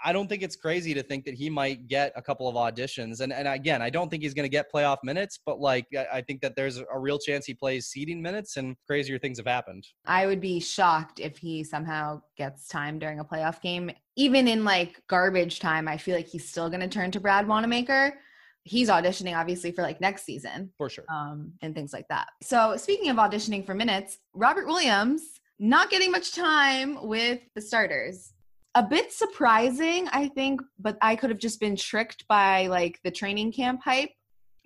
I 0.04 0.12
don't 0.12 0.28
think 0.28 0.42
it's 0.42 0.56
crazy 0.56 0.94
to 0.94 1.02
think 1.02 1.24
that 1.24 1.34
he 1.34 1.50
might 1.50 1.88
get 1.88 2.12
a 2.16 2.22
couple 2.22 2.48
of 2.48 2.54
auditions. 2.54 3.20
And 3.20 3.32
and 3.32 3.46
again, 3.48 3.82
I 3.82 3.90
don't 3.90 4.08
think 4.08 4.22
he's 4.22 4.34
going 4.34 4.44
to 4.44 4.50
get 4.50 4.72
playoff 4.72 4.98
minutes, 5.02 5.38
but 5.44 5.60
like 5.60 5.86
I 6.12 6.20
think 6.20 6.40
that 6.42 6.56
there's 6.56 6.78
a 6.78 6.98
real 6.98 7.18
chance 7.18 7.46
he 7.46 7.54
plays 7.54 7.86
seeding 7.86 8.22
minutes 8.22 8.56
and 8.56 8.76
crazier 8.86 9.18
things 9.18 9.38
have 9.38 9.46
happened. 9.46 9.86
I 10.06 10.26
would 10.26 10.40
be 10.40 10.60
shocked 10.60 11.20
if 11.20 11.36
he 11.38 11.64
somehow 11.64 12.22
gets 12.36 12.68
time 12.68 12.98
during 12.98 13.20
a 13.20 13.24
playoff 13.24 13.60
game. 13.60 13.90
Even 14.16 14.48
in 14.48 14.64
like 14.64 15.02
garbage 15.08 15.60
time, 15.60 15.88
I 15.88 15.96
feel 15.96 16.14
like 16.14 16.28
he's 16.28 16.48
still 16.48 16.68
going 16.68 16.80
to 16.80 16.88
turn 16.88 17.10
to 17.12 17.20
Brad 17.20 17.46
Wanamaker. 17.46 18.14
He's 18.62 18.88
auditioning 18.88 19.36
obviously 19.36 19.72
for 19.72 19.82
like 19.82 20.00
next 20.00 20.24
season. 20.24 20.72
For 20.78 20.88
sure. 20.88 21.04
Um, 21.12 21.52
and 21.60 21.74
things 21.74 21.92
like 21.92 22.08
that. 22.08 22.28
So 22.42 22.76
speaking 22.76 23.10
of 23.10 23.16
auditioning 23.16 23.66
for 23.66 23.74
minutes, 23.74 24.18
Robert 24.32 24.66
Williams 24.66 25.22
not 25.58 25.90
getting 25.90 26.10
much 26.10 26.32
time 26.32 27.06
with 27.06 27.40
the 27.54 27.60
starters 27.60 28.32
a 28.74 28.82
bit 28.82 29.12
surprising, 29.12 30.08
I 30.12 30.28
think, 30.28 30.60
but 30.78 30.98
I 31.00 31.16
could 31.16 31.30
have 31.30 31.38
just 31.38 31.60
been 31.60 31.76
tricked 31.76 32.26
by 32.28 32.66
like 32.66 33.00
the 33.04 33.10
training 33.10 33.52
camp 33.52 33.82
hype. 33.82 34.10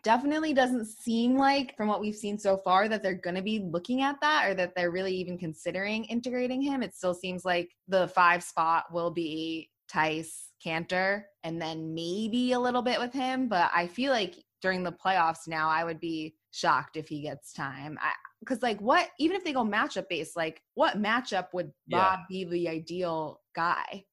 Definitely 0.05 0.55
doesn't 0.55 0.87
seem 0.87 1.37
like, 1.37 1.77
from 1.77 1.89
what 1.89 2.01
we've 2.01 2.15
seen 2.15 2.39
so 2.39 2.57
far, 2.57 2.89
that 2.89 3.03
they're 3.03 3.15
going 3.15 3.37
to 3.37 3.43
be 3.43 3.59
looking 3.59 4.03
at 4.03 4.21
that 4.21 4.49
or 4.49 4.55
that 4.55 4.75
they're 4.75 4.93
really 4.93 5.15
even 5.15 5.37
considering 5.37 6.05
integrating 6.05 6.63
him. 6.63 6.83
It 6.83 6.95
still 6.95 7.15
seems 7.15 7.45
like 7.45 7.71
the 7.89 8.09
five 8.09 8.43
spot 8.43 8.85
will 8.93 9.11
be 9.11 9.71
Theis, 9.93 10.53
Kanter, 10.65 11.25
and 11.43 11.61
then 11.61 11.95
maybe 11.95 12.53
a 12.53 12.61
little 12.61 12.83
bit 12.83 13.01
with 13.01 13.13
him. 13.13 13.49
But 13.49 13.71
I 13.75 13.89
feel 13.89 14.13
like 14.13 14.37
during 14.63 14.85
the 14.85 14.93
playoffs 14.93 15.49
now, 15.49 15.69
I 15.69 15.85
would 15.85 16.01
be 16.01 16.37
shocked 16.53 16.97
if 16.97 17.09
he 17.09 17.21
gets 17.21 17.53
time. 17.53 17.99
I, 18.01 18.13
because 18.41 18.63
like 18.63 18.81
what 18.81 19.09
even 19.19 19.37
if 19.37 19.45
they 19.45 19.53
go 19.53 19.65
matchup 19.65 20.09
based 20.09 20.37
like 20.37 20.63
what 20.75 21.01
matchup 21.01 21.47
would 21.53 21.73
yeah. 21.87 21.99
rob 21.99 22.21
be 22.29 22.45
the 22.45 22.69
ideal 22.69 23.41
guy 23.55 24.05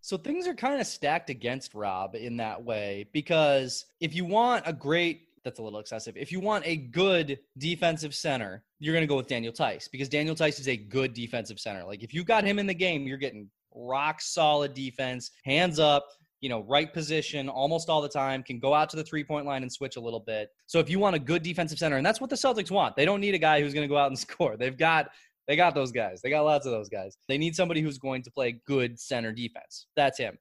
so 0.00 0.16
things 0.16 0.46
are 0.46 0.54
kind 0.54 0.80
of 0.80 0.86
stacked 0.86 1.30
against 1.30 1.74
rob 1.74 2.14
in 2.14 2.36
that 2.36 2.62
way 2.62 3.06
because 3.12 3.86
if 4.00 4.14
you 4.14 4.24
want 4.24 4.62
a 4.66 4.72
great 4.72 5.28
that's 5.44 5.58
a 5.58 5.62
little 5.62 5.80
excessive 5.80 6.16
if 6.16 6.30
you 6.30 6.40
want 6.40 6.64
a 6.66 6.76
good 6.76 7.38
defensive 7.58 8.14
center 8.14 8.62
you're 8.78 8.94
going 8.94 9.02
to 9.02 9.08
go 9.08 9.16
with 9.16 9.26
daniel 9.26 9.52
Theis 9.52 9.88
because 9.88 10.08
daniel 10.08 10.34
Theis 10.34 10.60
is 10.60 10.68
a 10.68 10.76
good 10.76 11.14
defensive 11.14 11.58
center 11.58 11.84
like 11.84 12.02
if 12.02 12.14
you 12.14 12.24
got 12.24 12.44
him 12.44 12.58
in 12.58 12.66
the 12.66 12.74
game 12.74 13.06
you're 13.06 13.18
getting 13.18 13.48
rock 13.74 14.20
solid 14.20 14.74
defense 14.74 15.30
hands 15.44 15.78
up 15.78 16.06
you 16.42 16.50
know, 16.50 16.64
right 16.64 16.92
position 16.92 17.48
almost 17.48 17.88
all 17.88 18.02
the 18.02 18.08
time, 18.08 18.42
can 18.42 18.58
go 18.58 18.74
out 18.74 18.90
to 18.90 18.96
the 18.96 19.04
three 19.04 19.24
point 19.24 19.46
line 19.46 19.62
and 19.62 19.72
switch 19.72 19.96
a 19.96 20.00
little 20.00 20.20
bit. 20.20 20.50
So 20.66 20.78
if 20.78 20.90
you 20.90 20.98
want 20.98 21.16
a 21.16 21.18
good 21.18 21.42
defensive 21.42 21.78
center, 21.78 21.96
and 21.96 22.04
that's 22.04 22.20
what 22.20 22.28
the 22.28 22.36
Celtics 22.36 22.70
want, 22.70 22.96
they 22.96 23.06
don't 23.06 23.20
need 23.20 23.34
a 23.34 23.38
guy 23.38 23.62
who's 23.62 23.72
going 23.72 23.88
to 23.88 23.92
go 23.92 23.96
out 23.96 24.08
and 24.08 24.18
score. 24.18 24.58
They've 24.58 24.76
got 24.76 25.08
they 25.48 25.56
got 25.56 25.74
those 25.74 25.90
guys. 25.90 26.20
They 26.22 26.30
got 26.30 26.42
lots 26.42 26.66
of 26.66 26.72
those 26.72 26.88
guys. 26.88 27.16
They 27.26 27.38
need 27.38 27.56
somebody 27.56 27.80
who's 27.80 27.98
going 27.98 28.22
to 28.22 28.30
play 28.30 28.60
good 28.66 29.00
center 29.00 29.32
defense. 29.32 29.86
That's 29.96 30.18
him 30.18 30.36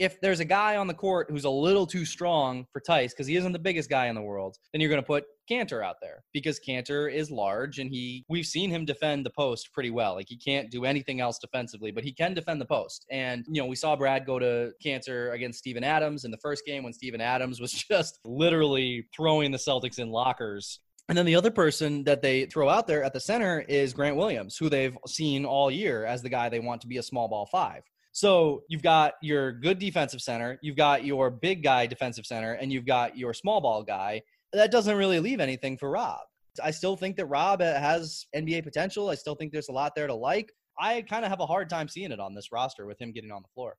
if 0.00 0.18
there's 0.22 0.40
a 0.40 0.44
guy 0.46 0.76
on 0.76 0.86
the 0.86 0.94
court 0.94 1.28
who's 1.30 1.44
a 1.44 1.50
little 1.50 1.86
too 1.86 2.06
strong 2.06 2.64
for 2.72 2.80
Theis 2.80 3.12
because 3.12 3.26
he 3.26 3.36
isn't 3.36 3.52
the 3.52 3.58
biggest 3.58 3.90
guy 3.90 4.06
in 4.06 4.14
the 4.14 4.22
world, 4.22 4.56
then 4.72 4.80
you're 4.80 4.88
going 4.88 5.02
to 5.02 5.06
put 5.06 5.24
Kanter 5.48 5.84
out 5.84 5.96
there 6.00 6.24
because 6.32 6.58
Kanter 6.58 7.12
is 7.12 7.30
large 7.30 7.78
and 7.78 7.90
he 7.90 8.24
we've 8.30 8.46
seen 8.46 8.70
him 8.70 8.86
defend 8.86 9.26
the 9.26 9.30
post 9.30 9.74
pretty 9.74 9.90
well. 9.90 10.14
Like 10.14 10.28
he 10.28 10.38
can't 10.38 10.70
do 10.70 10.86
anything 10.86 11.20
else 11.20 11.38
defensively, 11.38 11.90
but 11.90 12.02
he 12.02 12.12
can 12.12 12.32
defend 12.32 12.62
the 12.62 12.66
post. 12.66 13.04
And 13.10 13.44
you 13.46 13.60
know, 13.60 13.66
we 13.66 13.76
saw 13.76 13.94
Brad 13.94 14.24
go 14.24 14.38
to 14.38 14.72
Kanter 14.82 15.34
against 15.34 15.58
Steven 15.58 15.84
Adams 15.84 16.24
in 16.24 16.30
the 16.30 16.38
first 16.38 16.64
game 16.64 16.82
when 16.82 16.94
Steven 16.94 17.20
Adams 17.20 17.60
was 17.60 17.72
just 17.90 18.20
literally 18.24 19.06
throwing 19.14 19.50
the 19.50 19.58
Celtics 19.58 19.98
in 19.98 20.08
lockers 20.08 20.80
and 21.10 21.18
then 21.18 21.26
the 21.26 21.34
other 21.34 21.50
person 21.50 22.04
that 22.04 22.22
they 22.22 22.46
throw 22.46 22.68
out 22.68 22.86
there 22.86 23.02
at 23.02 23.12
the 23.12 23.18
center 23.18 23.64
is 23.68 23.92
Grant 23.92 24.14
Williams, 24.14 24.56
who 24.56 24.68
they've 24.68 24.96
seen 25.08 25.44
all 25.44 25.68
year 25.68 26.04
as 26.04 26.22
the 26.22 26.28
guy 26.28 26.48
they 26.48 26.60
want 26.60 26.80
to 26.82 26.86
be 26.86 26.98
a 26.98 27.02
small 27.02 27.26
ball 27.26 27.46
five. 27.46 27.82
So 28.12 28.62
you've 28.68 28.82
got 28.82 29.14
your 29.22 29.52
good 29.52 29.78
defensive 29.78 30.20
center, 30.20 30.58
you've 30.62 30.76
got 30.76 31.04
your 31.04 31.30
big 31.30 31.62
guy 31.62 31.86
defensive 31.86 32.26
center, 32.26 32.54
and 32.54 32.72
you've 32.72 32.86
got 32.86 33.16
your 33.16 33.32
small 33.32 33.60
ball 33.60 33.82
guy. 33.82 34.22
That 34.52 34.72
doesn't 34.72 34.96
really 34.96 35.20
leave 35.20 35.40
anything 35.40 35.78
for 35.78 35.90
Rob. 35.90 36.20
I 36.62 36.72
still 36.72 36.96
think 36.96 37.16
that 37.16 37.26
Rob 37.26 37.62
uh, 37.62 37.78
has 37.78 38.26
NBA 38.34 38.64
potential. 38.64 39.08
I 39.08 39.14
still 39.14 39.34
think 39.34 39.52
there's 39.52 39.68
a 39.68 39.72
lot 39.72 39.92
there 39.94 40.08
to 40.08 40.14
like. 40.14 40.52
I 40.78 41.02
kind 41.02 41.24
of 41.24 41.30
have 41.30 41.40
a 41.40 41.46
hard 41.46 41.68
time 41.68 41.88
seeing 41.88 42.10
it 42.10 42.20
on 42.20 42.34
this 42.34 42.50
roster 42.52 42.86
with 42.86 43.00
him 43.00 43.12
getting 43.12 43.30
on 43.30 43.42
the 43.42 43.48
floor. 43.54 43.76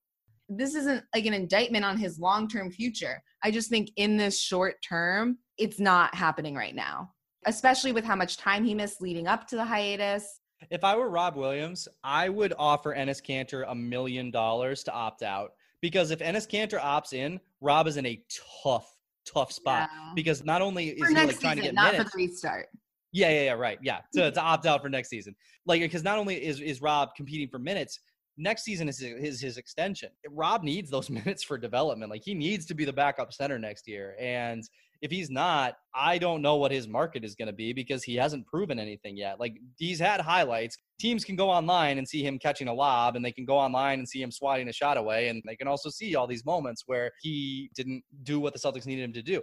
This 0.47 0.75
isn't 0.75 1.03
like 1.15 1.25
an 1.25 1.33
indictment 1.33 1.85
on 1.85 1.97
his 1.97 2.19
long 2.19 2.47
term 2.47 2.71
future. 2.71 3.21
I 3.43 3.51
just 3.51 3.69
think 3.69 3.89
in 3.95 4.17
this 4.17 4.41
short 4.41 4.75
term, 4.87 5.37
it's 5.57 5.79
not 5.79 6.13
happening 6.13 6.55
right 6.55 6.75
now, 6.75 7.11
especially 7.45 7.91
with 7.91 8.05
how 8.05 8.15
much 8.15 8.37
time 8.37 8.63
he 8.63 8.75
missed 8.75 9.01
leading 9.01 9.27
up 9.27 9.47
to 9.47 9.55
the 9.55 9.65
hiatus. 9.65 10.40
If 10.69 10.83
I 10.83 10.95
were 10.95 11.09
Rob 11.09 11.35
Williams, 11.35 11.87
I 12.03 12.29
would 12.29 12.53
offer 12.57 12.95
Enes 12.95 13.21
Kanter 13.21 13.65
a 13.67 13.75
million 13.75 14.31
dollars 14.31 14.83
to 14.83 14.91
opt 14.91 15.23
out 15.23 15.53
because 15.81 16.11
if 16.11 16.19
Enes 16.19 16.47
Kanter 16.47 16.79
opts 16.79 17.13
in, 17.13 17.39
Rob 17.59 17.87
is 17.87 17.97
in 17.97 18.05
a 18.05 18.23
tough, 18.63 18.95
tough 19.25 19.51
spot 19.51 19.89
yeah. 19.91 20.11
because 20.15 20.43
not 20.43 20.61
only 20.61 20.89
is 20.89 20.99
for 20.99 21.07
he 21.07 21.15
like 21.15 21.39
trying 21.39 21.55
season, 21.55 21.55
to 21.57 21.61
get 21.61 21.73
not 21.73 21.93
minutes, 21.93 22.11
for 22.11 22.17
the 22.17 22.25
restart. 22.25 22.67
Yeah, 23.11 23.29
yeah, 23.29 23.43
yeah, 23.43 23.53
right. 23.53 23.79
Yeah, 23.81 23.99
to, 24.13 24.31
to 24.31 24.41
opt 24.41 24.65
out 24.65 24.81
for 24.81 24.89
next 24.89 25.09
season, 25.09 25.35
like 25.65 25.81
because 25.81 26.03
not 26.03 26.17
only 26.17 26.35
is 26.35 26.61
is 26.61 26.81
Rob 26.81 27.09
competing 27.15 27.49
for 27.49 27.59
minutes, 27.59 27.99
next 28.37 28.63
season 28.63 28.87
is 28.87 28.99
his, 28.99 29.41
his 29.41 29.57
extension. 29.57 30.09
Rob 30.29 30.63
needs 30.63 30.89
those 30.89 31.09
minutes 31.09 31.43
for 31.43 31.57
development. 31.57 32.11
Like 32.11 32.23
he 32.23 32.33
needs 32.33 32.65
to 32.67 32.73
be 32.73 32.85
the 32.85 32.93
backup 32.93 33.33
center 33.33 33.59
next 33.59 33.87
year, 33.87 34.15
and 34.19 34.63
if 35.01 35.11
he's 35.11 35.29
not, 35.29 35.75
I 35.95 36.17
don't 36.17 36.41
know 36.41 36.57
what 36.57 36.71
his 36.71 36.87
market 36.87 37.23
is 37.23 37.35
going 37.35 37.47
to 37.47 37.53
be 37.53 37.73
because 37.73 38.03
he 38.03 38.15
hasn't 38.15 38.45
proven 38.47 38.79
anything 38.79 39.17
yet. 39.17 39.39
Like 39.39 39.57
he's 39.77 39.99
had 39.99 40.21
highlights. 40.21 40.77
Teams 40.99 41.25
can 41.25 41.35
go 41.35 41.49
online 41.49 41.97
and 41.97 42.07
see 42.07 42.23
him 42.23 42.37
catching 42.37 42.67
a 42.67 42.73
lob, 42.73 43.15
and 43.15 43.25
they 43.25 43.31
can 43.31 43.45
go 43.45 43.57
online 43.57 43.99
and 43.99 44.07
see 44.07 44.21
him 44.21 44.31
swatting 44.31 44.69
a 44.69 44.73
shot 44.73 44.97
away, 44.97 45.29
and 45.29 45.41
they 45.47 45.55
can 45.55 45.67
also 45.67 45.89
see 45.89 46.15
all 46.15 46.27
these 46.27 46.45
moments 46.45 46.83
where 46.85 47.11
he 47.21 47.69
didn't 47.75 48.03
do 48.23 48.39
what 48.39 48.53
the 48.53 48.59
Celtics 48.59 48.85
needed 48.85 49.03
him 49.03 49.13
to 49.13 49.23
do 49.23 49.41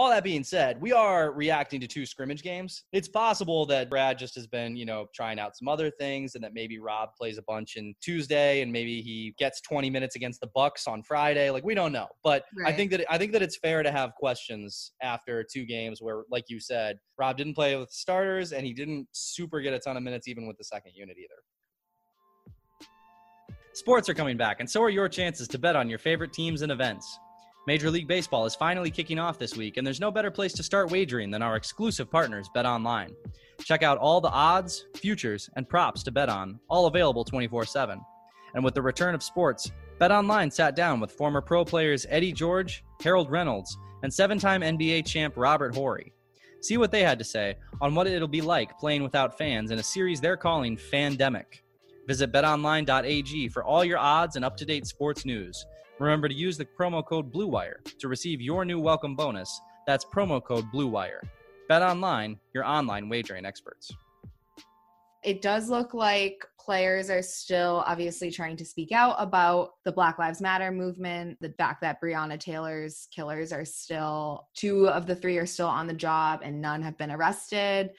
all 0.00 0.08
that 0.08 0.24
being 0.24 0.42
said, 0.42 0.80
we 0.80 0.92
are 0.92 1.30
reacting 1.30 1.78
to 1.78 1.86
two 1.86 2.06
scrimmage 2.06 2.42
games. 2.42 2.84
It's 2.90 3.06
possible 3.06 3.66
that 3.66 3.90
Brad 3.90 4.18
just 4.18 4.34
has 4.34 4.46
been, 4.46 4.74
you 4.74 4.86
know, 4.86 5.08
trying 5.14 5.38
out 5.38 5.58
some 5.58 5.68
other 5.68 5.90
things 5.90 6.36
and 6.36 6.42
that 6.42 6.54
maybe 6.54 6.78
Rob 6.78 7.10
plays 7.18 7.36
a 7.36 7.42
bunch 7.42 7.76
in 7.76 7.94
Tuesday 8.00 8.62
and 8.62 8.72
maybe 8.72 9.02
he 9.02 9.34
gets 9.38 9.60
20 9.60 9.90
minutes 9.90 10.16
against 10.16 10.40
the 10.40 10.46
Bucks 10.54 10.86
on 10.86 11.02
Friday. 11.02 11.50
Like 11.50 11.64
we 11.64 11.74
don't 11.74 11.92
know. 11.92 12.06
But 12.24 12.44
right. 12.56 12.72
I 12.72 12.74
think 12.74 12.90
that 12.92 13.04
I 13.12 13.18
think 13.18 13.32
that 13.32 13.42
it's 13.42 13.58
fair 13.58 13.82
to 13.82 13.92
have 13.92 14.14
questions 14.14 14.92
after 15.02 15.44
two 15.44 15.66
games 15.66 16.00
where 16.00 16.22
like 16.30 16.44
you 16.48 16.60
said, 16.60 16.98
Rob 17.18 17.36
didn't 17.36 17.54
play 17.54 17.76
with 17.76 17.90
starters 17.90 18.52
and 18.52 18.64
he 18.64 18.72
didn't 18.72 19.06
super 19.12 19.60
get 19.60 19.74
a 19.74 19.78
ton 19.78 19.98
of 19.98 20.02
minutes 20.02 20.28
even 20.28 20.46
with 20.46 20.56
the 20.56 20.64
second 20.64 20.92
unit 20.94 21.18
either. 21.18 22.88
Sports 23.74 24.08
are 24.08 24.14
coming 24.14 24.38
back, 24.38 24.60
and 24.60 24.68
so 24.68 24.82
are 24.82 24.88
your 24.88 25.10
chances 25.10 25.46
to 25.48 25.58
bet 25.58 25.76
on 25.76 25.90
your 25.90 25.98
favorite 25.98 26.32
teams 26.32 26.62
and 26.62 26.72
events. 26.72 27.18
Major 27.66 27.90
League 27.90 28.08
Baseball 28.08 28.46
is 28.46 28.54
finally 28.54 28.90
kicking 28.90 29.18
off 29.18 29.38
this 29.38 29.56
week, 29.56 29.76
and 29.76 29.86
there's 29.86 30.00
no 30.00 30.10
better 30.10 30.30
place 30.30 30.54
to 30.54 30.62
start 30.62 30.90
wagering 30.90 31.30
than 31.30 31.42
our 31.42 31.56
exclusive 31.56 32.10
partners, 32.10 32.48
Bet 32.54 32.64
Online. 32.64 33.14
Check 33.64 33.82
out 33.82 33.98
all 33.98 34.20
the 34.20 34.30
odds, 34.30 34.86
futures, 34.94 35.50
and 35.56 35.68
props 35.68 36.02
to 36.04 36.10
bet 36.10 36.30
on, 36.30 36.58
all 36.70 36.86
available 36.86 37.24
24 37.24 37.66
7. 37.66 38.00
And 38.54 38.64
with 38.64 38.74
the 38.74 38.82
return 38.82 39.14
of 39.14 39.22
sports, 39.22 39.70
Bet 39.98 40.10
Online 40.10 40.50
sat 40.50 40.74
down 40.74 41.00
with 41.00 41.12
former 41.12 41.42
pro 41.42 41.64
players 41.64 42.06
Eddie 42.08 42.32
George, 42.32 42.82
Harold 43.02 43.30
Reynolds, 43.30 43.76
and 44.02 44.12
seven 44.12 44.38
time 44.38 44.62
NBA 44.62 45.06
champ 45.06 45.34
Robert 45.36 45.74
Horry. 45.74 46.14
See 46.62 46.78
what 46.78 46.90
they 46.90 47.02
had 47.02 47.18
to 47.18 47.24
say 47.24 47.56
on 47.82 47.94
what 47.94 48.06
it'll 48.06 48.26
be 48.26 48.40
like 48.40 48.78
playing 48.78 49.02
without 49.02 49.36
fans 49.36 49.70
in 49.70 49.78
a 49.78 49.82
series 49.82 50.20
they're 50.20 50.36
calling 50.36 50.78
Fandemic. 50.78 51.60
Visit 52.06 52.32
betonline.ag 52.32 53.48
for 53.50 53.62
all 53.62 53.84
your 53.84 53.98
odds 53.98 54.36
and 54.36 54.44
up 54.44 54.56
to 54.56 54.64
date 54.64 54.86
sports 54.86 55.24
news. 55.26 55.64
Remember 56.00 56.30
to 56.30 56.34
use 56.34 56.56
the 56.56 56.64
promo 56.64 57.04
code 57.04 57.30
BLUEWIRE 57.30 57.98
to 57.98 58.08
receive 58.08 58.40
your 58.40 58.64
new 58.64 58.80
welcome 58.80 59.14
bonus. 59.14 59.60
That's 59.86 60.02
promo 60.02 60.42
code 60.42 60.64
BLUEWIRE. 60.72 61.20
Bet 61.68 61.82
Online, 61.82 62.38
your 62.54 62.64
online 62.64 63.10
wagering 63.10 63.44
experts. 63.44 63.92
It 65.22 65.42
does 65.42 65.68
look 65.68 65.92
like 65.92 66.42
players 66.58 67.10
are 67.10 67.20
still 67.20 67.84
obviously 67.86 68.30
trying 68.30 68.56
to 68.56 68.64
speak 68.64 68.92
out 68.92 69.14
about 69.18 69.72
the 69.84 69.92
Black 69.92 70.18
Lives 70.18 70.40
Matter 70.40 70.72
movement, 70.72 71.36
the 71.42 71.52
fact 71.58 71.82
that 71.82 72.00
Breonna 72.00 72.40
Taylor's 72.40 73.06
killers 73.14 73.52
are 73.52 73.66
still, 73.66 74.48
two 74.54 74.88
of 74.88 75.06
the 75.06 75.14
three 75.14 75.36
are 75.36 75.44
still 75.44 75.68
on 75.68 75.86
the 75.86 75.92
job 75.92 76.40
and 76.42 76.62
none 76.62 76.80
have 76.80 76.96
been 76.96 77.10
arrested. 77.10 77.90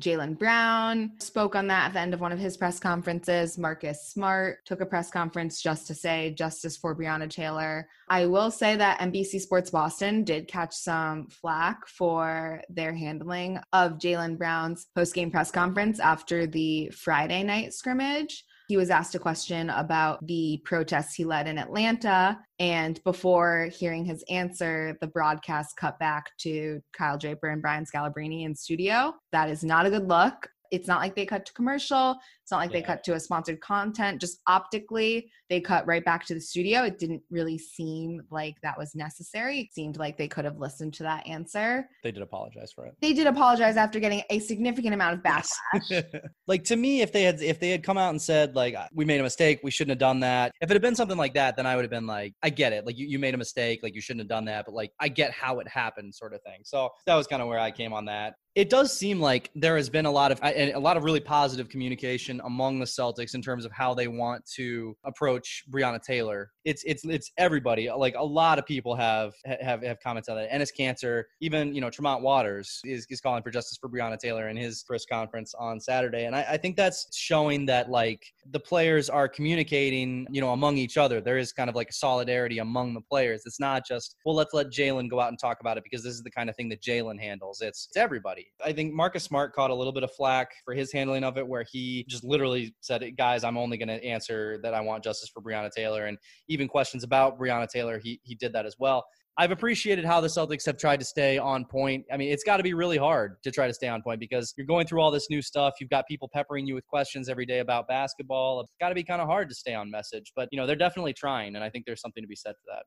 Jaylen 0.00 0.38
Brown 0.38 1.12
spoke 1.18 1.54
on 1.54 1.66
that 1.66 1.88
at 1.88 1.92
the 1.92 2.00
end 2.00 2.14
of 2.14 2.20
one 2.20 2.32
of 2.32 2.38
his 2.38 2.56
press 2.56 2.80
conferences. 2.80 3.58
Marcus 3.58 4.08
Smart 4.08 4.64
took 4.64 4.80
a 4.80 4.86
press 4.86 5.10
conference 5.10 5.62
just 5.62 5.86
to 5.86 5.94
say 5.94 6.32
justice 6.32 6.76
for 6.76 6.96
Breonna 6.96 7.28
Taylor. 7.28 7.88
I 8.08 8.26
will 8.26 8.50
say 8.50 8.74
that 8.76 9.00
NBC 9.00 9.40
Sports 9.40 9.70
Boston 9.70 10.24
did 10.24 10.48
catch 10.48 10.72
some 10.72 11.28
flack 11.28 11.86
for 11.86 12.62
their 12.70 12.94
handling 12.94 13.58
of 13.72 13.98
Jaylen 13.98 14.38
Brown's 14.38 14.86
post 14.94 15.14
game 15.14 15.30
press 15.30 15.50
conference 15.50 16.00
after 16.00 16.46
the 16.46 16.88
Friday 16.90 17.42
night 17.42 17.74
scrimmage 17.74 18.44
he 18.72 18.78
was 18.78 18.88
asked 18.88 19.14
a 19.14 19.18
question 19.18 19.68
about 19.68 20.26
the 20.26 20.58
protests 20.64 21.14
he 21.14 21.26
led 21.26 21.46
in 21.46 21.58
Atlanta. 21.58 22.40
And 22.58 22.98
before 23.04 23.66
hearing 23.66 24.02
his 24.02 24.24
answer, 24.30 24.96
the 25.02 25.08
broadcast 25.08 25.76
cut 25.76 25.98
back 25.98 26.30
to 26.38 26.80
Kyle 26.96 27.18
Draper 27.18 27.48
and 27.48 27.60
Brian 27.60 27.84
Scalabrine 27.84 28.46
in 28.46 28.54
studio. 28.54 29.12
That 29.30 29.50
is 29.50 29.62
not 29.62 29.84
a 29.84 29.90
good 29.90 30.08
look. 30.08 30.48
It's 30.70 30.88
not 30.88 31.00
like 31.00 31.14
they 31.14 31.26
cut 31.26 31.44
to 31.44 31.52
commercial. 31.52 32.16
Not 32.52 32.58
like 32.58 32.70
yeah. 32.70 32.80
they 32.80 32.82
cut 32.82 33.02
to 33.04 33.14
a 33.14 33.20
sponsored 33.20 33.60
content. 33.60 34.20
Just 34.20 34.40
optically, 34.46 35.30
they 35.50 35.60
cut 35.60 35.86
right 35.86 36.04
back 36.04 36.24
to 36.26 36.34
the 36.34 36.40
studio. 36.40 36.82
It 36.84 36.98
didn't 36.98 37.22
really 37.30 37.58
seem 37.58 38.22
like 38.30 38.56
that 38.62 38.78
was 38.78 38.94
necessary. 38.94 39.60
It 39.60 39.72
seemed 39.72 39.96
like 39.96 40.16
they 40.16 40.28
could 40.28 40.44
have 40.44 40.58
listened 40.58 40.94
to 40.94 41.02
that 41.02 41.26
answer. 41.26 41.88
They 42.02 42.12
did 42.12 42.22
apologize 42.22 42.72
for 42.72 42.86
it. 42.86 42.94
They 43.00 43.12
did 43.12 43.26
apologize 43.26 43.76
after 43.76 43.98
getting 43.98 44.22
a 44.30 44.38
significant 44.38 44.94
amount 44.94 45.14
of 45.14 45.22
backlash. 45.22 46.04
like 46.46 46.64
to 46.64 46.76
me, 46.76 47.00
if 47.00 47.12
they 47.12 47.22
had 47.22 47.42
if 47.42 47.58
they 47.58 47.70
had 47.70 47.82
come 47.82 47.98
out 47.98 48.10
and 48.10 48.20
said 48.20 48.54
like 48.54 48.74
uh, 48.74 48.86
we 48.94 49.04
made 49.04 49.20
a 49.20 49.22
mistake, 49.22 49.60
we 49.62 49.70
shouldn't 49.70 49.90
have 49.90 49.98
done 49.98 50.20
that. 50.20 50.52
If 50.60 50.70
it 50.70 50.74
had 50.74 50.82
been 50.82 50.94
something 50.94 51.18
like 51.18 51.34
that, 51.34 51.56
then 51.56 51.66
I 51.66 51.74
would 51.74 51.82
have 51.82 51.90
been 51.90 52.06
like, 52.06 52.34
I 52.42 52.50
get 52.50 52.72
it. 52.72 52.86
Like 52.86 52.98
you, 52.98 53.06
you 53.06 53.18
made 53.18 53.34
a 53.34 53.38
mistake, 53.38 53.80
like 53.82 53.94
you 53.94 54.00
shouldn't 54.00 54.20
have 54.20 54.28
done 54.28 54.44
that, 54.44 54.66
but 54.66 54.74
like 54.74 54.92
I 55.00 55.08
get 55.08 55.32
how 55.32 55.58
it 55.60 55.68
happened, 55.68 56.14
sort 56.14 56.34
of 56.34 56.42
thing. 56.42 56.60
So 56.64 56.90
that 57.06 57.14
was 57.14 57.26
kind 57.26 57.40
of 57.40 57.48
where 57.48 57.58
I 57.58 57.70
came 57.70 57.92
on 57.92 58.04
that 58.06 58.34
it 58.54 58.68
does 58.68 58.96
seem 58.96 59.20
like 59.20 59.50
there 59.54 59.76
has 59.76 59.88
been 59.88 60.04
a 60.04 60.10
lot 60.10 60.30
of 60.30 60.38
a 60.42 60.78
lot 60.78 60.96
of 60.96 61.04
really 61.04 61.20
positive 61.20 61.68
communication 61.68 62.40
among 62.44 62.78
the 62.78 62.84
Celtics 62.84 63.34
in 63.34 63.42
terms 63.42 63.64
of 63.64 63.72
how 63.72 63.94
they 63.94 64.08
want 64.08 64.44
to 64.56 64.96
approach 65.04 65.64
Breonna 65.70 66.02
Taylor. 66.02 66.50
It's 66.64 66.82
it's 66.84 67.04
it's 67.04 67.30
everybody. 67.38 67.90
Like 67.90 68.14
a 68.16 68.24
lot 68.24 68.58
of 68.58 68.66
people 68.66 68.94
have 68.94 69.34
have 69.60 69.82
have 69.82 70.00
comments 70.00 70.28
on 70.28 70.36
that. 70.36 70.50
Enes 70.50 70.70
Kanter, 70.76 71.24
even 71.40 71.74
you 71.74 71.80
know 71.80 71.90
Tremont 71.90 72.22
Waters 72.22 72.80
is, 72.84 73.06
is 73.10 73.20
calling 73.20 73.42
for 73.42 73.50
justice 73.50 73.78
for 73.78 73.88
Breonna 73.88 74.18
Taylor 74.18 74.48
in 74.48 74.56
his 74.56 74.82
press 74.82 75.04
conference 75.04 75.54
on 75.54 75.80
Saturday, 75.80 76.24
and 76.24 76.34
I, 76.34 76.46
I 76.50 76.56
think 76.56 76.76
that's 76.76 77.14
showing 77.16 77.66
that 77.66 77.90
like 77.90 78.24
the 78.50 78.60
players 78.60 79.10
are 79.10 79.28
communicating, 79.28 80.26
you 80.30 80.40
know, 80.40 80.52
among 80.52 80.78
each 80.78 80.96
other. 80.96 81.20
There 81.20 81.38
is 81.38 81.52
kind 81.52 81.68
of 81.68 81.76
like 81.76 81.90
a 81.90 81.94
solidarity 81.94 82.58
among 82.58 82.94
the 82.94 83.00
players. 83.00 83.42
It's 83.46 83.60
not 83.60 83.86
just 83.86 84.16
well, 84.24 84.34
let's 84.34 84.54
let 84.54 84.68
Jaylen 84.68 85.10
go 85.10 85.20
out 85.20 85.28
and 85.28 85.38
talk 85.38 85.58
about 85.60 85.76
it 85.76 85.84
because 85.84 86.02
this 86.02 86.14
is 86.14 86.22
the 86.22 86.30
kind 86.30 86.48
of 86.48 86.56
thing 86.56 86.68
that 86.70 86.80
Jaylen 86.80 87.20
handles. 87.20 87.60
It's 87.60 87.82
it's 87.92 87.96
everybody. 87.96 88.50
I 88.64 88.72
think 88.72 88.94
Marcus 88.94 89.24
Smart 89.24 89.54
caught 89.54 89.70
a 89.70 89.74
little 89.74 89.92
bit 89.92 90.02
of 90.02 90.12
flack 90.12 90.52
for 90.64 90.74
his 90.74 90.92
handling 90.92 91.24
of 91.24 91.36
it, 91.36 91.46
where 91.46 91.64
he 91.70 92.04
just 92.08 92.21
literally 92.22 92.74
said, 92.80 93.04
"Guys, 93.16 93.44
I'm 93.44 93.56
only 93.56 93.76
going 93.76 93.88
to 93.88 94.02
answer 94.04 94.58
that 94.62 94.74
I 94.74 94.80
want 94.80 95.04
justice 95.04 95.30
for 95.32 95.42
Breonna 95.42 95.70
Taylor," 95.70 96.06
and 96.06 96.18
even 96.48 96.68
questions 96.68 97.04
about 97.04 97.38
Breonna 97.38 97.68
Taylor, 97.68 97.98
he 98.02 98.20
he 98.22 98.34
did 98.34 98.52
that 98.52 98.66
as 98.66 98.76
well. 98.78 99.04
I've 99.38 99.50
appreciated 99.50 100.04
how 100.04 100.20
the 100.20 100.28
Celtics 100.28 100.66
have 100.66 100.76
tried 100.76 101.00
to 101.00 101.06
stay 101.06 101.38
on 101.38 101.64
point. 101.64 102.04
I 102.12 102.18
mean, 102.18 102.30
it's 102.30 102.44
got 102.44 102.58
to 102.58 102.62
be 102.62 102.74
really 102.74 102.98
hard 102.98 103.42
to 103.44 103.50
try 103.50 103.66
to 103.66 103.72
stay 103.72 103.88
on 103.88 104.02
point 104.02 104.20
because 104.20 104.52
you're 104.58 104.66
going 104.66 104.86
through 104.86 105.00
all 105.00 105.10
this 105.10 105.30
new 105.30 105.40
stuff. 105.40 105.74
You've 105.80 105.88
got 105.88 106.06
people 106.06 106.28
peppering 106.30 106.66
you 106.66 106.74
with 106.74 106.86
questions 106.86 107.30
every 107.30 107.46
day 107.46 107.60
about 107.60 107.88
basketball. 107.88 108.60
It's 108.60 108.74
got 108.78 108.90
to 108.90 108.94
be 108.94 109.02
kind 109.02 109.22
of 109.22 109.28
hard 109.28 109.48
to 109.48 109.54
stay 109.54 109.74
on 109.74 109.90
message, 109.90 110.32
but 110.36 110.50
you 110.52 110.58
know, 110.58 110.66
they're 110.66 110.76
definitely 110.76 111.14
trying 111.14 111.54
and 111.54 111.64
I 111.64 111.70
think 111.70 111.86
there's 111.86 112.02
something 112.02 112.22
to 112.22 112.28
be 112.28 112.36
said 112.36 112.52
for 112.52 112.74
that. 112.74 112.84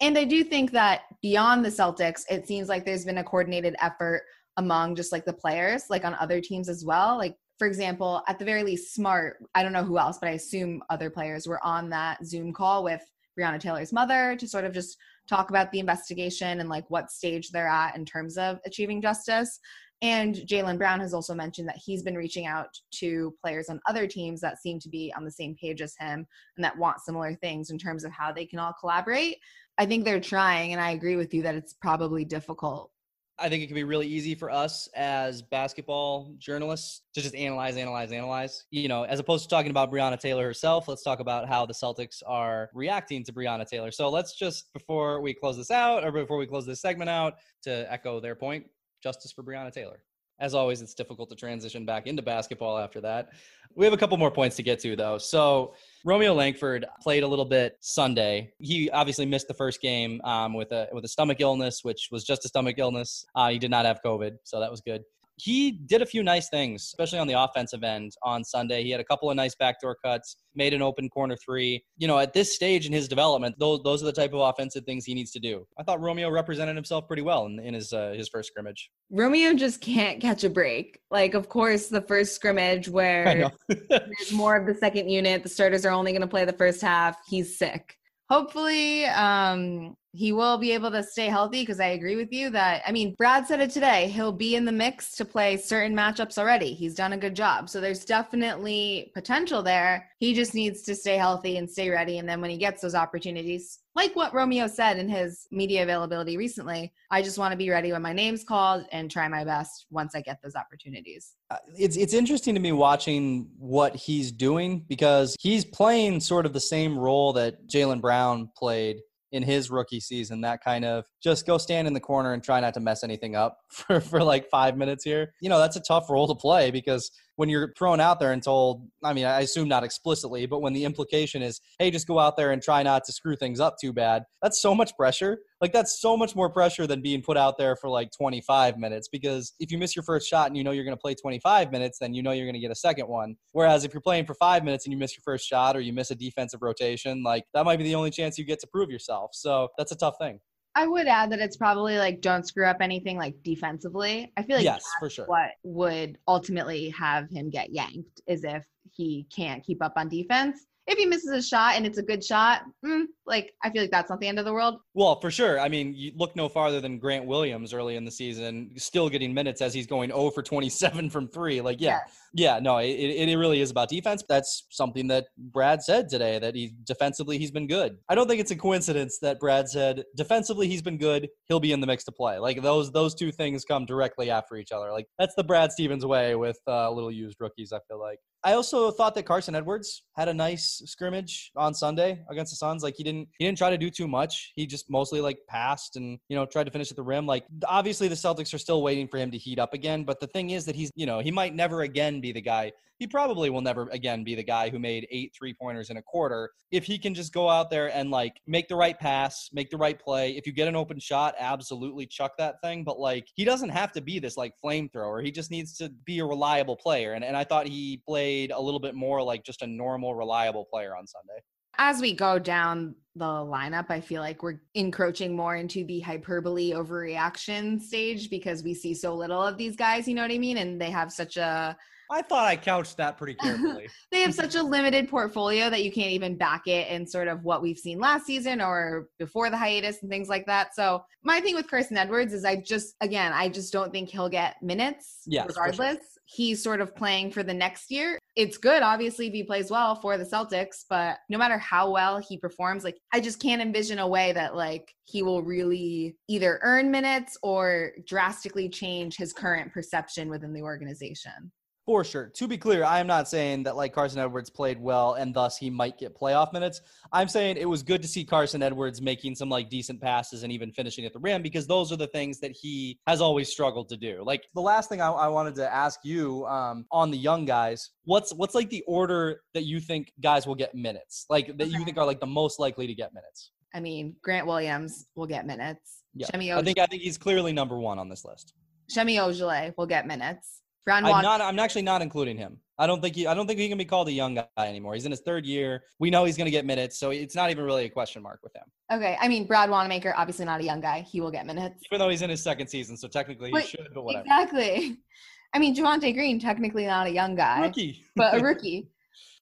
And 0.00 0.16
I 0.16 0.24
do 0.24 0.44
think 0.44 0.70
that 0.72 1.02
beyond 1.22 1.64
the 1.64 1.70
Celtics, 1.70 2.22
it 2.30 2.46
seems 2.46 2.68
like 2.68 2.84
there's 2.84 3.04
been 3.04 3.18
a 3.18 3.24
coordinated 3.24 3.74
effort 3.80 4.22
among 4.58 4.94
just 4.94 5.10
like 5.10 5.24
the 5.24 5.32
players, 5.32 5.84
like 5.90 6.04
on 6.04 6.14
other 6.14 6.40
teams 6.40 6.68
as 6.68 6.84
well. 6.84 7.16
Like, 7.16 7.34
for 7.58 7.66
example, 7.66 8.22
at 8.28 8.38
the 8.38 8.44
very 8.44 8.62
least, 8.62 8.94
Smart, 8.94 9.38
I 9.54 9.62
don't 9.62 9.72
know 9.72 9.84
who 9.84 9.98
else, 9.98 10.18
but 10.18 10.28
I 10.28 10.32
assume 10.32 10.82
other 10.90 11.10
players 11.10 11.46
were 11.46 11.64
on 11.64 11.90
that 11.90 12.24
Zoom 12.24 12.52
call 12.52 12.84
with 12.84 13.02
Breonna 13.38 13.60
Taylor's 13.60 13.92
mother 13.92 14.36
to 14.36 14.48
sort 14.48 14.64
of 14.64 14.72
just 14.72 14.96
talk 15.28 15.50
about 15.50 15.70
the 15.72 15.80
investigation 15.80 16.60
and 16.60 16.68
like 16.68 16.88
what 16.88 17.10
stage 17.10 17.50
they're 17.50 17.68
at 17.68 17.96
in 17.96 18.04
terms 18.04 18.38
of 18.38 18.58
achieving 18.64 19.02
justice. 19.02 19.60
And 20.00 20.36
Jaylen 20.36 20.78
Brown 20.78 21.00
has 21.00 21.12
also 21.12 21.34
mentioned 21.34 21.68
that 21.68 21.80
he's 21.84 22.04
been 22.04 22.16
reaching 22.16 22.46
out 22.46 22.68
to 22.92 23.34
players 23.42 23.68
on 23.68 23.80
other 23.86 24.06
teams 24.06 24.40
that 24.40 24.62
seem 24.62 24.78
to 24.80 24.88
be 24.88 25.12
on 25.16 25.24
the 25.24 25.30
same 25.30 25.56
page 25.56 25.82
as 25.82 25.96
him 25.98 26.24
and 26.56 26.64
that 26.64 26.78
want 26.78 27.00
similar 27.00 27.34
things 27.34 27.70
in 27.70 27.78
terms 27.78 28.04
of 28.04 28.12
how 28.12 28.30
they 28.30 28.46
can 28.46 28.60
all 28.60 28.74
collaborate. 28.78 29.38
I 29.76 29.86
think 29.86 30.04
they're 30.04 30.20
trying, 30.20 30.72
and 30.72 30.80
I 30.80 30.92
agree 30.92 31.16
with 31.16 31.34
you 31.34 31.42
that 31.42 31.56
it's 31.56 31.72
probably 31.74 32.24
difficult 32.24 32.92
I 33.40 33.48
think 33.48 33.62
it 33.62 33.66
can 33.66 33.76
be 33.76 33.84
really 33.84 34.06
easy 34.06 34.34
for 34.34 34.50
us 34.50 34.88
as 34.96 35.42
basketball 35.42 36.34
journalists 36.38 37.02
to 37.14 37.22
just 37.22 37.34
analyze, 37.36 37.76
analyze, 37.76 38.10
analyze. 38.10 38.64
You 38.70 38.88
know, 38.88 39.04
as 39.04 39.20
opposed 39.20 39.44
to 39.44 39.48
talking 39.48 39.70
about 39.70 39.92
Breonna 39.92 40.18
Taylor 40.18 40.44
herself, 40.44 40.88
let's 40.88 41.02
talk 41.02 41.20
about 41.20 41.48
how 41.48 41.64
the 41.64 41.74
Celtics 41.74 42.22
are 42.26 42.68
reacting 42.74 43.24
to 43.24 43.32
Breonna 43.32 43.66
Taylor. 43.66 43.92
So 43.92 44.08
let's 44.08 44.36
just, 44.36 44.72
before 44.72 45.20
we 45.20 45.34
close 45.34 45.56
this 45.56 45.70
out, 45.70 46.04
or 46.04 46.10
before 46.10 46.36
we 46.36 46.46
close 46.46 46.66
this 46.66 46.80
segment 46.80 47.10
out, 47.10 47.34
to 47.62 47.90
echo 47.92 48.18
their 48.20 48.34
point, 48.34 48.66
justice 49.02 49.30
for 49.30 49.44
Breonna 49.44 49.72
Taylor. 49.72 50.02
As 50.40 50.54
always, 50.54 50.82
it's 50.82 50.94
difficult 50.94 51.28
to 51.30 51.34
transition 51.34 51.84
back 51.84 52.06
into 52.06 52.22
basketball 52.22 52.78
after 52.78 53.00
that. 53.00 53.30
We 53.74 53.84
have 53.84 53.92
a 53.92 53.96
couple 53.96 54.16
more 54.16 54.30
points 54.30 54.56
to 54.56 54.62
get 54.62 54.78
to, 54.80 54.96
though. 54.96 55.18
So, 55.18 55.74
Romeo 56.04 56.32
Langford 56.32 56.86
played 57.02 57.22
a 57.22 57.26
little 57.26 57.44
bit 57.44 57.76
Sunday. 57.80 58.52
He 58.58 58.90
obviously 58.90 59.26
missed 59.26 59.48
the 59.48 59.54
first 59.54 59.80
game 59.80 60.20
um, 60.24 60.54
with 60.54 60.72
a 60.72 60.88
with 60.92 61.04
a 61.04 61.08
stomach 61.08 61.40
illness, 61.40 61.82
which 61.82 62.08
was 62.10 62.24
just 62.24 62.44
a 62.44 62.48
stomach 62.48 62.76
illness. 62.78 63.26
Uh, 63.34 63.50
he 63.50 63.58
did 63.58 63.70
not 63.70 63.84
have 63.84 64.00
COVID, 64.04 64.36
so 64.44 64.60
that 64.60 64.70
was 64.70 64.80
good 64.80 65.02
he 65.38 65.72
did 65.72 66.02
a 66.02 66.06
few 66.06 66.22
nice 66.22 66.48
things, 66.48 66.82
especially 66.82 67.18
on 67.18 67.26
the 67.26 67.40
offensive 67.40 67.84
end 67.84 68.12
on 68.22 68.44
Sunday. 68.44 68.82
He 68.82 68.90
had 68.90 69.00
a 69.00 69.04
couple 69.04 69.30
of 69.30 69.36
nice 69.36 69.54
backdoor 69.54 69.96
cuts, 70.04 70.36
made 70.54 70.74
an 70.74 70.82
open 70.82 71.08
corner 71.08 71.36
three. 71.36 71.82
You 71.96 72.08
know, 72.08 72.18
at 72.18 72.32
this 72.32 72.54
stage 72.54 72.86
in 72.86 72.92
his 72.92 73.08
development, 73.08 73.56
those 73.58 73.82
those 73.82 74.02
are 74.02 74.06
the 74.06 74.12
type 74.12 74.32
of 74.32 74.40
offensive 74.40 74.84
things 74.84 75.04
he 75.04 75.14
needs 75.14 75.30
to 75.32 75.40
do. 75.40 75.66
I 75.78 75.82
thought 75.82 76.00
Romeo 76.00 76.30
represented 76.30 76.76
himself 76.76 77.06
pretty 77.06 77.22
well 77.22 77.46
in, 77.46 77.58
in 77.60 77.74
his 77.74 77.92
uh, 77.92 78.14
his 78.16 78.28
first 78.28 78.48
scrimmage. 78.48 78.90
Romeo 79.10 79.54
just 79.54 79.80
can't 79.80 80.20
catch 80.20 80.44
a 80.44 80.50
break. 80.50 80.98
Like, 81.10 81.34
of 81.34 81.48
course, 81.48 81.88
the 81.88 82.02
first 82.02 82.34
scrimmage 82.34 82.88
where 82.88 83.50
there's 83.68 84.32
more 84.32 84.56
of 84.56 84.66
the 84.66 84.74
second 84.74 85.08
unit, 85.08 85.42
the 85.42 85.48
starters 85.48 85.86
are 85.86 85.92
only 85.92 86.12
going 86.12 86.22
to 86.22 86.28
play 86.28 86.44
the 86.44 86.52
first 86.52 86.80
half. 86.80 87.16
He's 87.28 87.58
sick 87.58 87.97
hopefully 88.28 89.04
um 89.06 89.94
he 90.12 90.32
will 90.32 90.56
be 90.58 90.72
able 90.72 90.90
to 90.90 91.02
stay 91.02 91.26
healthy 91.26 91.62
because 91.62 91.80
I 91.80 91.88
agree 91.88 92.16
with 92.16 92.32
you 92.32 92.50
that 92.50 92.82
I 92.86 92.92
mean 92.92 93.14
Brad 93.16 93.46
said 93.46 93.60
it 93.60 93.70
today 93.70 94.08
he'll 94.08 94.32
be 94.32 94.56
in 94.56 94.64
the 94.64 94.72
mix 94.72 95.14
to 95.16 95.24
play 95.24 95.56
certain 95.56 95.96
matchups 95.96 96.38
already. 96.38 96.72
He's 96.72 96.94
done 96.94 97.12
a 97.12 97.18
good 97.18 97.36
job. 97.36 97.68
So 97.68 97.80
there's 97.80 98.04
definitely 98.04 99.12
potential 99.14 99.62
there. 99.62 100.08
He 100.18 100.34
just 100.34 100.54
needs 100.54 100.82
to 100.82 100.94
stay 100.94 101.16
healthy 101.16 101.58
and 101.58 101.70
stay 101.70 101.90
ready 101.90 102.18
and 102.18 102.28
then 102.28 102.40
when 102.40 102.50
he 102.50 102.56
gets 102.56 102.82
those 102.82 102.94
opportunities 102.94 103.80
like 103.98 104.14
what 104.14 104.32
Romeo 104.32 104.68
said 104.68 104.96
in 104.96 105.08
his 105.08 105.48
media 105.50 105.82
availability 105.82 106.36
recently 106.36 106.92
I 107.10 107.20
just 107.20 107.36
want 107.36 107.50
to 107.50 107.58
be 107.58 107.68
ready 107.68 107.90
when 107.90 108.00
my 108.00 108.12
name's 108.12 108.44
called 108.44 108.86
and 108.92 109.10
try 109.10 109.26
my 109.26 109.44
best 109.44 109.86
once 109.90 110.14
I 110.14 110.20
get 110.20 110.38
those 110.40 110.54
opportunities 110.54 111.34
uh, 111.50 111.56
it's 111.76 111.96
it's 111.96 112.14
interesting 112.14 112.54
to 112.54 112.60
me 112.60 112.70
watching 112.70 113.50
what 113.58 113.96
he's 113.96 114.30
doing 114.30 114.84
because 114.88 115.34
he's 115.40 115.64
playing 115.64 116.20
sort 116.20 116.46
of 116.46 116.52
the 116.52 116.60
same 116.60 116.96
role 116.96 117.32
that 117.32 117.68
Jaylen 117.68 118.00
Brown 118.00 118.48
played 118.56 118.98
in 119.32 119.42
his 119.42 119.70
rookie 119.70 120.00
season. 120.00 120.40
That 120.40 120.62
kind 120.64 120.84
of 120.84 121.04
just 121.22 121.46
go 121.46 121.58
stand 121.58 121.86
in 121.86 121.92
the 121.92 122.00
corner 122.00 122.32
and 122.32 122.42
try 122.42 122.60
not 122.60 122.74
to 122.74 122.80
mess 122.80 123.04
anything 123.04 123.36
up 123.36 123.58
for 123.68 124.00
for 124.00 124.22
like 124.22 124.48
five 124.48 124.76
minutes 124.76 125.04
here. 125.04 125.34
You 125.42 125.48
know 125.48 125.58
that's 125.58 125.76
a 125.76 125.82
tough 125.86 126.08
role 126.08 126.28
to 126.28 126.34
play 126.34 126.70
because 126.70 127.10
when 127.38 127.48
you're 127.48 127.72
thrown 127.78 128.00
out 128.00 128.18
there 128.18 128.32
and 128.32 128.42
told, 128.42 128.88
I 129.04 129.12
mean, 129.12 129.24
I 129.24 129.42
assume 129.42 129.68
not 129.68 129.84
explicitly, 129.84 130.46
but 130.46 130.58
when 130.58 130.72
the 130.72 130.84
implication 130.84 131.40
is, 131.40 131.60
hey, 131.78 131.88
just 131.88 132.08
go 132.08 132.18
out 132.18 132.36
there 132.36 132.50
and 132.50 132.60
try 132.60 132.82
not 132.82 133.04
to 133.04 133.12
screw 133.12 133.36
things 133.36 133.60
up 133.60 133.76
too 133.80 133.92
bad, 133.92 134.24
that's 134.42 134.60
so 134.60 134.74
much 134.74 134.96
pressure. 134.96 135.38
Like, 135.60 135.72
that's 135.72 136.00
so 136.00 136.16
much 136.16 136.34
more 136.34 136.50
pressure 136.50 136.84
than 136.84 137.00
being 137.00 137.22
put 137.22 137.36
out 137.36 137.56
there 137.56 137.76
for 137.76 137.88
like 137.88 138.10
25 138.10 138.76
minutes. 138.76 139.06
Because 139.06 139.52
if 139.60 139.70
you 139.70 139.78
miss 139.78 139.94
your 139.94 140.02
first 140.02 140.28
shot 140.28 140.48
and 140.48 140.56
you 140.56 140.64
know 140.64 140.72
you're 140.72 140.82
going 140.82 140.96
to 140.96 141.00
play 141.00 141.14
25 141.14 141.70
minutes, 141.70 142.00
then 142.00 142.12
you 142.12 142.24
know 142.24 142.32
you're 142.32 142.44
going 142.46 142.54
to 142.54 142.60
get 142.60 142.72
a 142.72 142.76
second 142.76 143.06
one. 143.06 143.36
Whereas 143.52 143.84
if 143.84 143.94
you're 143.94 144.00
playing 144.00 144.26
for 144.26 144.34
five 144.34 144.64
minutes 144.64 144.84
and 144.84 144.92
you 144.92 144.98
miss 144.98 145.16
your 145.16 145.22
first 145.22 145.46
shot 145.46 145.76
or 145.76 145.80
you 145.80 145.92
miss 145.92 146.10
a 146.10 146.16
defensive 146.16 146.60
rotation, 146.60 147.22
like 147.22 147.44
that 147.54 147.64
might 147.64 147.76
be 147.76 147.84
the 147.84 147.94
only 147.94 148.10
chance 148.10 148.36
you 148.36 148.44
get 148.44 148.58
to 148.60 148.66
prove 148.66 148.90
yourself. 148.90 149.30
So 149.34 149.68
that's 149.78 149.92
a 149.92 149.96
tough 149.96 150.16
thing. 150.20 150.40
I 150.78 150.86
would 150.86 151.08
add 151.08 151.32
that 151.32 151.40
it's 151.40 151.56
probably 151.56 151.98
like 151.98 152.20
don't 152.20 152.46
screw 152.46 152.64
up 152.64 152.76
anything 152.80 153.16
like 153.16 153.34
defensively. 153.42 154.32
I 154.36 154.44
feel 154.44 154.54
like 154.54 154.64
yes, 154.64 154.84
for 155.00 155.10
sure. 155.10 155.26
what 155.26 155.50
would 155.64 156.18
ultimately 156.28 156.90
have 156.90 157.28
him 157.30 157.50
get 157.50 157.72
yanked 157.72 158.20
is 158.28 158.44
if 158.44 158.64
he 158.92 159.26
can't 159.34 159.64
keep 159.64 159.82
up 159.82 159.94
on 159.96 160.08
defense. 160.08 160.66
If 160.86 160.96
he 160.96 161.04
misses 161.04 161.30
a 161.30 161.42
shot 161.42 161.74
and 161.74 161.84
it's 161.84 161.98
a 161.98 162.02
good 162.02 162.22
shot, 162.22 162.62
mm, 162.86 163.06
like 163.26 163.52
I 163.64 163.70
feel 163.70 163.82
like 163.82 163.90
that's 163.90 164.08
not 164.08 164.20
the 164.20 164.28
end 164.28 164.38
of 164.38 164.44
the 164.44 164.52
world. 164.52 164.76
Well, 164.94 165.20
for 165.20 165.32
sure. 165.32 165.58
I 165.58 165.68
mean, 165.68 165.94
you 165.96 166.12
look 166.14 166.36
no 166.36 166.48
farther 166.48 166.80
than 166.80 167.00
Grant 167.00 167.26
Williams 167.26 167.74
early 167.74 167.96
in 167.96 168.04
the 168.04 168.10
season, 168.12 168.70
still 168.76 169.08
getting 169.08 169.34
minutes 169.34 169.60
as 169.60 169.74
he's 169.74 169.88
going 169.88 170.10
0 170.10 170.30
for 170.30 170.44
27 170.44 171.10
from 171.10 171.26
three. 171.26 171.60
Like, 171.60 171.80
yeah, 171.80 171.98
Yes. 172.06 172.18
Yeah, 172.34 172.58
no, 172.60 172.78
it, 172.78 172.88
it 172.88 173.36
really 173.36 173.60
is 173.60 173.70
about 173.70 173.88
defense. 173.88 174.22
That's 174.28 174.66
something 174.70 175.08
that 175.08 175.26
Brad 175.36 175.82
said 175.82 176.08
today 176.08 176.38
that 176.38 176.54
he 176.54 176.74
defensively 176.84 177.38
he's 177.38 177.50
been 177.50 177.66
good. 177.66 177.96
I 178.08 178.14
don't 178.14 178.28
think 178.28 178.40
it's 178.40 178.50
a 178.50 178.56
coincidence 178.56 179.18
that 179.22 179.40
Brad 179.40 179.68
said 179.68 180.04
defensively 180.16 180.68
he's 180.68 180.82
been 180.82 180.98
good. 180.98 181.28
He'll 181.48 181.60
be 181.60 181.72
in 181.72 181.80
the 181.80 181.86
mix 181.86 182.04
to 182.04 182.12
play. 182.12 182.38
Like 182.38 182.62
those 182.62 182.92
those 182.92 183.14
two 183.14 183.32
things 183.32 183.64
come 183.64 183.86
directly 183.86 184.30
after 184.30 184.56
each 184.56 184.72
other. 184.72 184.92
Like 184.92 185.06
that's 185.18 185.34
the 185.34 185.44
Brad 185.44 185.72
Stevens 185.72 186.04
way 186.04 186.34
with 186.34 186.58
uh, 186.66 186.90
little 186.90 187.10
used 187.10 187.40
rookies. 187.40 187.72
I 187.72 187.80
feel 187.88 188.00
like. 188.00 188.18
I 188.44 188.52
also 188.52 188.92
thought 188.92 189.16
that 189.16 189.24
Carson 189.24 189.56
Edwards 189.56 190.04
had 190.16 190.28
a 190.28 190.34
nice 190.34 190.80
scrimmage 190.86 191.50
on 191.56 191.74
Sunday 191.74 192.22
against 192.30 192.52
the 192.52 192.56
Suns. 192.56 192.84
Like 192.84 192.94
he 192.96 193.02
didn't 193.02 193.28
he 193.38 193.44
didn't 193.44 193.58
try 193.58 193.70
to 193.70 193.78
do 193.78 193.90
too 193.90 194.06
much. 194.06 194.52
He 194.54 194.64
just 194.64 194.88
mostly 194.88 195.20
like 195.20 195.38
passed 195.48 195.96
and 195.96 196.18
you 196.28 196.36
know 196.36 196.46
tried 196.46 196.64
to 196.64 196.70
finish 196.70 196.90
at 196.90 196.96
the 196.96 197.02
rim. 197.02 197.26
Like 197.26 197.44
obviously 197.66 198.06
the 198.06 198.14
Celtics 198.14 198.54
are 198.54 198.58
still 198.58 198.82
waiting 198.82 199.08
for 199.08 199.18
him 199.18 199.30
to 199.32 199.38
heat 199.38 199.58
up 199.58 199.74
again. 199.74 200.04
But 200.04 200.20
the 200.20 200.28
thing 200.28 200.50
is 200.50 200.64
that 200.66 200.76
he's 200.76 200.90
you 200.94 201.06
know 201.06 201.18
he 201.18 201.32
might 201.32 201.54
never 201.54 201.82
again 201.82 202.17
be 202.20 202.32
the 202.32 202.40
guy. 202.40 202.72
He 202.98 203.06
probably 203.06 203.48
will 203.48 203.60
never 203.60 203.88
again 203.90 204.24
be 204.24 204.34
the 204.34 204.42
guy 204.42 204.70
who 204.70 204.78
made 204.78 205.06
eight 205.10 205.32
three 205.36 205.54
pointers 205.54 205.90
in 205.90 205.98
a 205.98 206.02
quarter. 206.02 206.50
If 206.72 206.84
he 206.84 206.98
can 206.98 207.14
just 207.14 207.32
go 207.32 207.48
out 207.48 207.70
there 207.70 207.94
and 207.94 208.10
like 208.10 208.40
make 208.46 208.68
the 208.68 208.74
right 208.74 208.98
pass, 208.98 209.50
make 209.52 209.70
the 209.70 209.76
right 209.76 209.98
play. 209.98 210.36
If 210.36 210.46
you 210.46 210.52
get 210.52 210.66
an 210.66 210.74
open 210.74 210.98
shot, 210.98 211.34
absolutely 211.38 212.06
chuck 212.06 212.32
that 212.38 212.60
thing. 212.60 212.82
But 212.82 212.98
like 212.98 213.28
he 213.34 213.44
doesn't 213.44 213.68
have 213.68 213.92
to 213.92 214.00
be 214.00 214.18
this 214.18 214.36
like 214.36 214.54
flamethrower. 214.64 215.24
He 215.24 215.30
just 215.30 215.50
needs 215.50 215.76
to 215.78 215.90
be 216.04 216.18
a 216.18 216.24
reliable 216.24 216.76
player. 216.76 217.12
And 217.12 217.24
and 217.24 217.36
I 217.36 217.44
thought 217.44 217.68
he 217.68 218.02
played 218.04 218.50
a 218.50 218.60
little 218.60 218.80
bit 218.80 218.96
more 218.96 219.22
like 219.22 219.44
just 219.44 219.62
a 219.62 219.66
normal, 219.66 220.14
reliable 220.14 220.64
player 220.64 220.96
on 220.96 221.06
Sunday. 221.06 221.42
As 221.80 222.00
we 222.00 222.12
go 222.12 222.40
down 222.40 222.96
the 223.14 223.24
lineup, 223.24 223.86
I 223.88 224.00
feel 224.00 224.20
like 224.20 224.42
we're 224.42 224.60
encroaching 224.74 225.36
more 225.36 225.54
into 225.54 225.84
the 225.84 226.00
hyperbole 226.00 226.72
overreaction 226.72 227.80
stage 227.80 228.30
because 228.30 228.64
we 228.64 228.74
see 228.74 228.94
so 228.94 229.14
little 229.14 229.40
of 229.40 229.56
these 229.56 229.76
guys, 229.76 230.08
you 230.08 230.14
know 230.16 230.22
what 230.22 230.32
I 230.32 230.38
mean? 230.38 230.56
And 230.56 230.80
they 230.80 230.90
have 230.90 231.12
such 231.12 231.36
a 231.36 231.76
I 232.10 232.22
thought 232.22 232.46
I 232.46 232.56
couched 232.56 232.96
that 232.96 233.18
pretty 233.18 233.34
carefully. 233.40 233.88
they 234.10 234.22
have 234.22 234.34
such 234.42 234.54
a 234.54 234.62
limited 234.62 235.08
portfolio 235.08 235.70
that 235.70 235.84
you 235.84 235.92
can't 235.92 236.12
even 236.12 236.36
back 236.36 236.66
it 236.66 236.88
in 236.88 237.06
sort 237.06 237.28
of 237.28 237.44
what 237.44 237.62
we've 237.62 237.78
seen 237.78 237.98
last 237.98 238.26
season 238.26 238.60
or 238.60 239.08
before 239.18 239.50
the 239.50 239.56
hiatus 239.56 240.02
and 240.02 240.10
things 240.10 240.28
like 240.28 240.46
that. 240.46 240.74
So 240.74 241.04
my 241.22 241.40
thing 241.40 241.54
with 241.54 241.68
Carson 241.68 241.96
Edwards 241.96 242.32
is 242.32 242.44
I 242.44 242.56
just 242.56 242.94
again 243.00 243.32
I 243.32 243.48
just 243.48 243.72
don't 243.72 243.92
think 243.92 244.08
he'll 244.08 244.28
get 244.28 244.62
minutes 244.62 245.22
Yes, 245.26 245.46
for 245.46 245.52
sure. 245.52 245.62
regardless. 245.64 246.04
He's 246.30 246.62
sort 246.62 246.82
of 246.82 246.94
playing 246.94 247.30
for 247.30 247.42
the 247.42 247.54
next 247.54 247.90
year. 247.90 248.18
It's 248.36 248.58
good, 248.58 248.82
obviously, 248.82 249.28
if 249.28 249.32
he 249.32 249.42
plays 249.42 249.70
well 249.70 249.94
for 249.96 250.18
the 250.18 250.24
Celtics, 250.24 250.84
but 250.88 251.16
no 251.30 251.38
matter 251.38 251.56
how 251.56 251.90
well 251.90 252.18
he 252.18 252.36
performs, 252.36 252.84
like 252.84 252.98
I 253.14 253.20
just 253.20 253.40
can't 253.40 253.62
envision 253.62 253.98
a 253.98 254.06
way 254.06 254.32
that 254.32 254.54
like 254.54 254.92
he 255.04 255.22
will 255.22 255.42
really 255.42 256.16
either 256.28 256.60
earn 256.62 256.90
minutes 256.90 257.38
or 257.42 257.92
drastically 258.06 258.68
change 258.68 259.16
his 259.16 259.32
current 259.32 259.72
perception 259.72 260.28
within 260.28 260.52
the 260.52 260.60
organization. 260.62 261.50
For 261.88 262.04
sure. 262.04 262.30
To 262.34 262.46
be 262.46 262.58
clear, 262.58 262.84
I 262.84 263.00
am 263.00 263.06
not 263.06 263.28
saying 263.28 263.62
that 263.62 263.74
like 263.74 263.94
Carson 263.94 264.20
Edwards 264.20 264.50
played 264.50 264.78
well 264.78 265.14
and 265.14 265.32
thus 265.32 265.56
he 265.56 265.70
might 265.70 265.96
get 265.96 266.14
playoff 266.14 266.52
minutes. 266.52 266.82
I'm 267.14 267.28
saying 267.28 267.56
it 267.56 267.64
was 267.64 267.82
good 267.82 268.02
to 268.02 268.08
see 268.08 268.26
Carson 268.26 268.62
Edwards 268.62 269.00
making 269.00 269.36
some 269.36 269.48
like 269.48 269.70
decent 269.70 269.98
passes 269.98 270.42
and 270.42 270.52
even 270.52 270.70
finishing 270.70 271.06
at 271.06 271.14
the 271.14 271.18
rim 271.18 271.40
because 271.40 271.66
those 271.66 271.90
are 271.90 271.96
the 271.96 272.06
things 272.08 272.40
that 272.40 272.50
he 272.50 272.98
has 273.06 273.22
always 273.22 273.48
struggled 273.48 273.88
to 273.88 273.96
do. 273.96 274.22
Like 274.22 274.44
the 274.54 274.60
last 274.60 274.90
thing 274.90 275.00
I, 275.00 275.08
I 275.08 275.28
wanted 275.28 275.54
to 275.54 275.74
ask 275.74 276.00
you 276.04 276.44
um, 276.44 276.84
on 276.92 277.10
the 277.10 277.16
young 277.16 277.46
guys, 277.46 277.88
what's 278.04 278.34
what's 278.34 278.54
like 278.54 278.68
the 278.68 278.84
order 278.86 279.40
that 279.54 279.64
you 279.64 279.80
think 279.80 280.12
guys 280.20 280.46
will 280.46 280.56
get 280.56 280.74
minutes? 280.74 281.24
Like 281.30 281.56
that 281.56 281.70
you 281.70 281.86
think 281.86 281.96
are 281.96 282.04
like 282.04 282.20
the 282.20 282.26
most 282.26 282.60
likely 282.60 282.86
to 282.86 282.94
get 282.94 283.14
minutes? 283.14 283.52
I 283.74 283.80
mean, 283.80 284.14
Grant 284.22 284.46
Williams 284.46 285.06
will 285.16 285.26
get 285.26 285.46
minutes. 285.46 286.02
Yeah. 286.12 286.26
Semi, 286.26 286.52
I 286.52 286.60
think 286.60 286.78
I 286.78 286.84
think 286.84 287.00
he's 287.00 287.16
clearly 287.16 287.54
number 287.54 287.78
one 287.78 287.98
on 287.98 288.10
this 288.10 288.26
list. 288.26 288.52
Semi 288.90 289.16
Ojeleye 289.16 289.72
will 289.78 289.86
get 289.86 290.06
minutes. 290.06 290.57
Brown 290.88 291.04
I'm 291.04 291.22
not. 291.22 291.42
I'm 291.42 291.58
actually 291.58 291.82
not 291.82 292.00
including 292.00 292.38
him. 292.38 292.56
I 292.78 292.86
don't 292.86 293.02
think 293.02 293.14
he. 293.14 293.26
I 293.26 293.34
don't 293.34 293.46
think 293.46 293.58
he 293.58 293.68
can 293.68 293.76
be 293.76 293.84
called 293.84 294.08
a 294.08 294.12
young 294.12 294.36
guy 294.36 294.46
anymore. 294.56 294.94
He's 294.94 295.04
in 295.04 295.10
his 295.10 295.20
third 295.20 295.44
year. 295.44 295.82
We 295.98 296.08
know 296.08 296.24
he's 296.24 296.38
going 296.38 296.46
to 296.46 296.50
get 296.50 296.64
minutes, 296.64 296.98
so 296.98 297.10
it's 297.10 297.34
not 297.34 297.50
even 297.50 297.64
really 297.64 297.84
a 297.84 297.90
question 297.90 298.22
mark 298.22 298.40
with 298.42 298.56
him. 298.56 298.62
okay, 298.90 299.18
I 299.20 299.28
mean, 299.28 299.46
Brad 299.46 299.68
Wanamaker, 299.68 300.14
obviously 300.16 300.46
not 300.46 300.60
a 300.62 300.64
young 300.64 300.80
guy. 300.80 301.02
He 301.02 301.20
will 301.20 301.30
get 301.30 301.44
minutes. 301.44 301.82
Even 301.90 301.98
though 301.98 302.08
he's 302.08 302.22
in 302.22 302.30
his 302.30 302.42
second 302.42 302.68
season, 302.68 302.96
so 302.96 303.06
technically 303.06 303.50
he 303.50 303.60
should. 303.60 303.88
But 303.94 304.04
whatever. 304.04 304.24
Exactly. 304.24 304.96
I 305.54 305.58
mean, 305.58 305.76
Javonte 305.76 306.14
Green, 306.14 306.40
technically 306.40 306.86
not 306.86 307.06
a 307.06 307.10
young 307.10 307.34
guy, 307.34 307.60
Rookie. 307.60 308.02
but 308.16 308.38
a 308.38 308.42
rookie. 308.42 308.88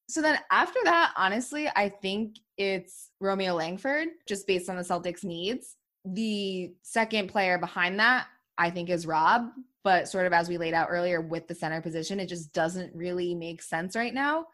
So 0.08 0.20
then 0.22 0.38
after 0.50 0.80
that, 0.84 1.12
honestly, 1.16 1.68
I 1.76 1.88
think 1.88 2.38
it's 2.58 3.10
Romeo 3.20 3.54
Langford, 3.54 4.08
just 4.26 4.48
based 4.48 4.68
on 4.68 4.76
the 4.76 4.82
Celtics' 4.82 5.24
needs. 5.24 5.76
The 6.04 6.72
second 6.82 7.28
player 7.28 7.58
behind 7.58 8.00
that, 8.00 8.26
I 8.58 8.70
think, 8.70 8.90
is 8.90 9.06
Rob. 9.06 9.50
But 9.86 10.08
sort 10.08 10.26
of 10.26 10.32
as 10.32 10.48
we 10.48 10.58
laid 10.58 10.74
out 10.74 10.88
earlier 10.90 11.20
with 11.20 11.46
the 11.46 11.54
center 11.54 11.80
position, 11.80 12.18
it 12.18 12.26
just 12.26 12.52
doesn't 12.52 12.92
really 12.92 13.36
make 13.36 13.62
sense 13.62 13.94
right 13.94 14.12
now. 14.12 14.46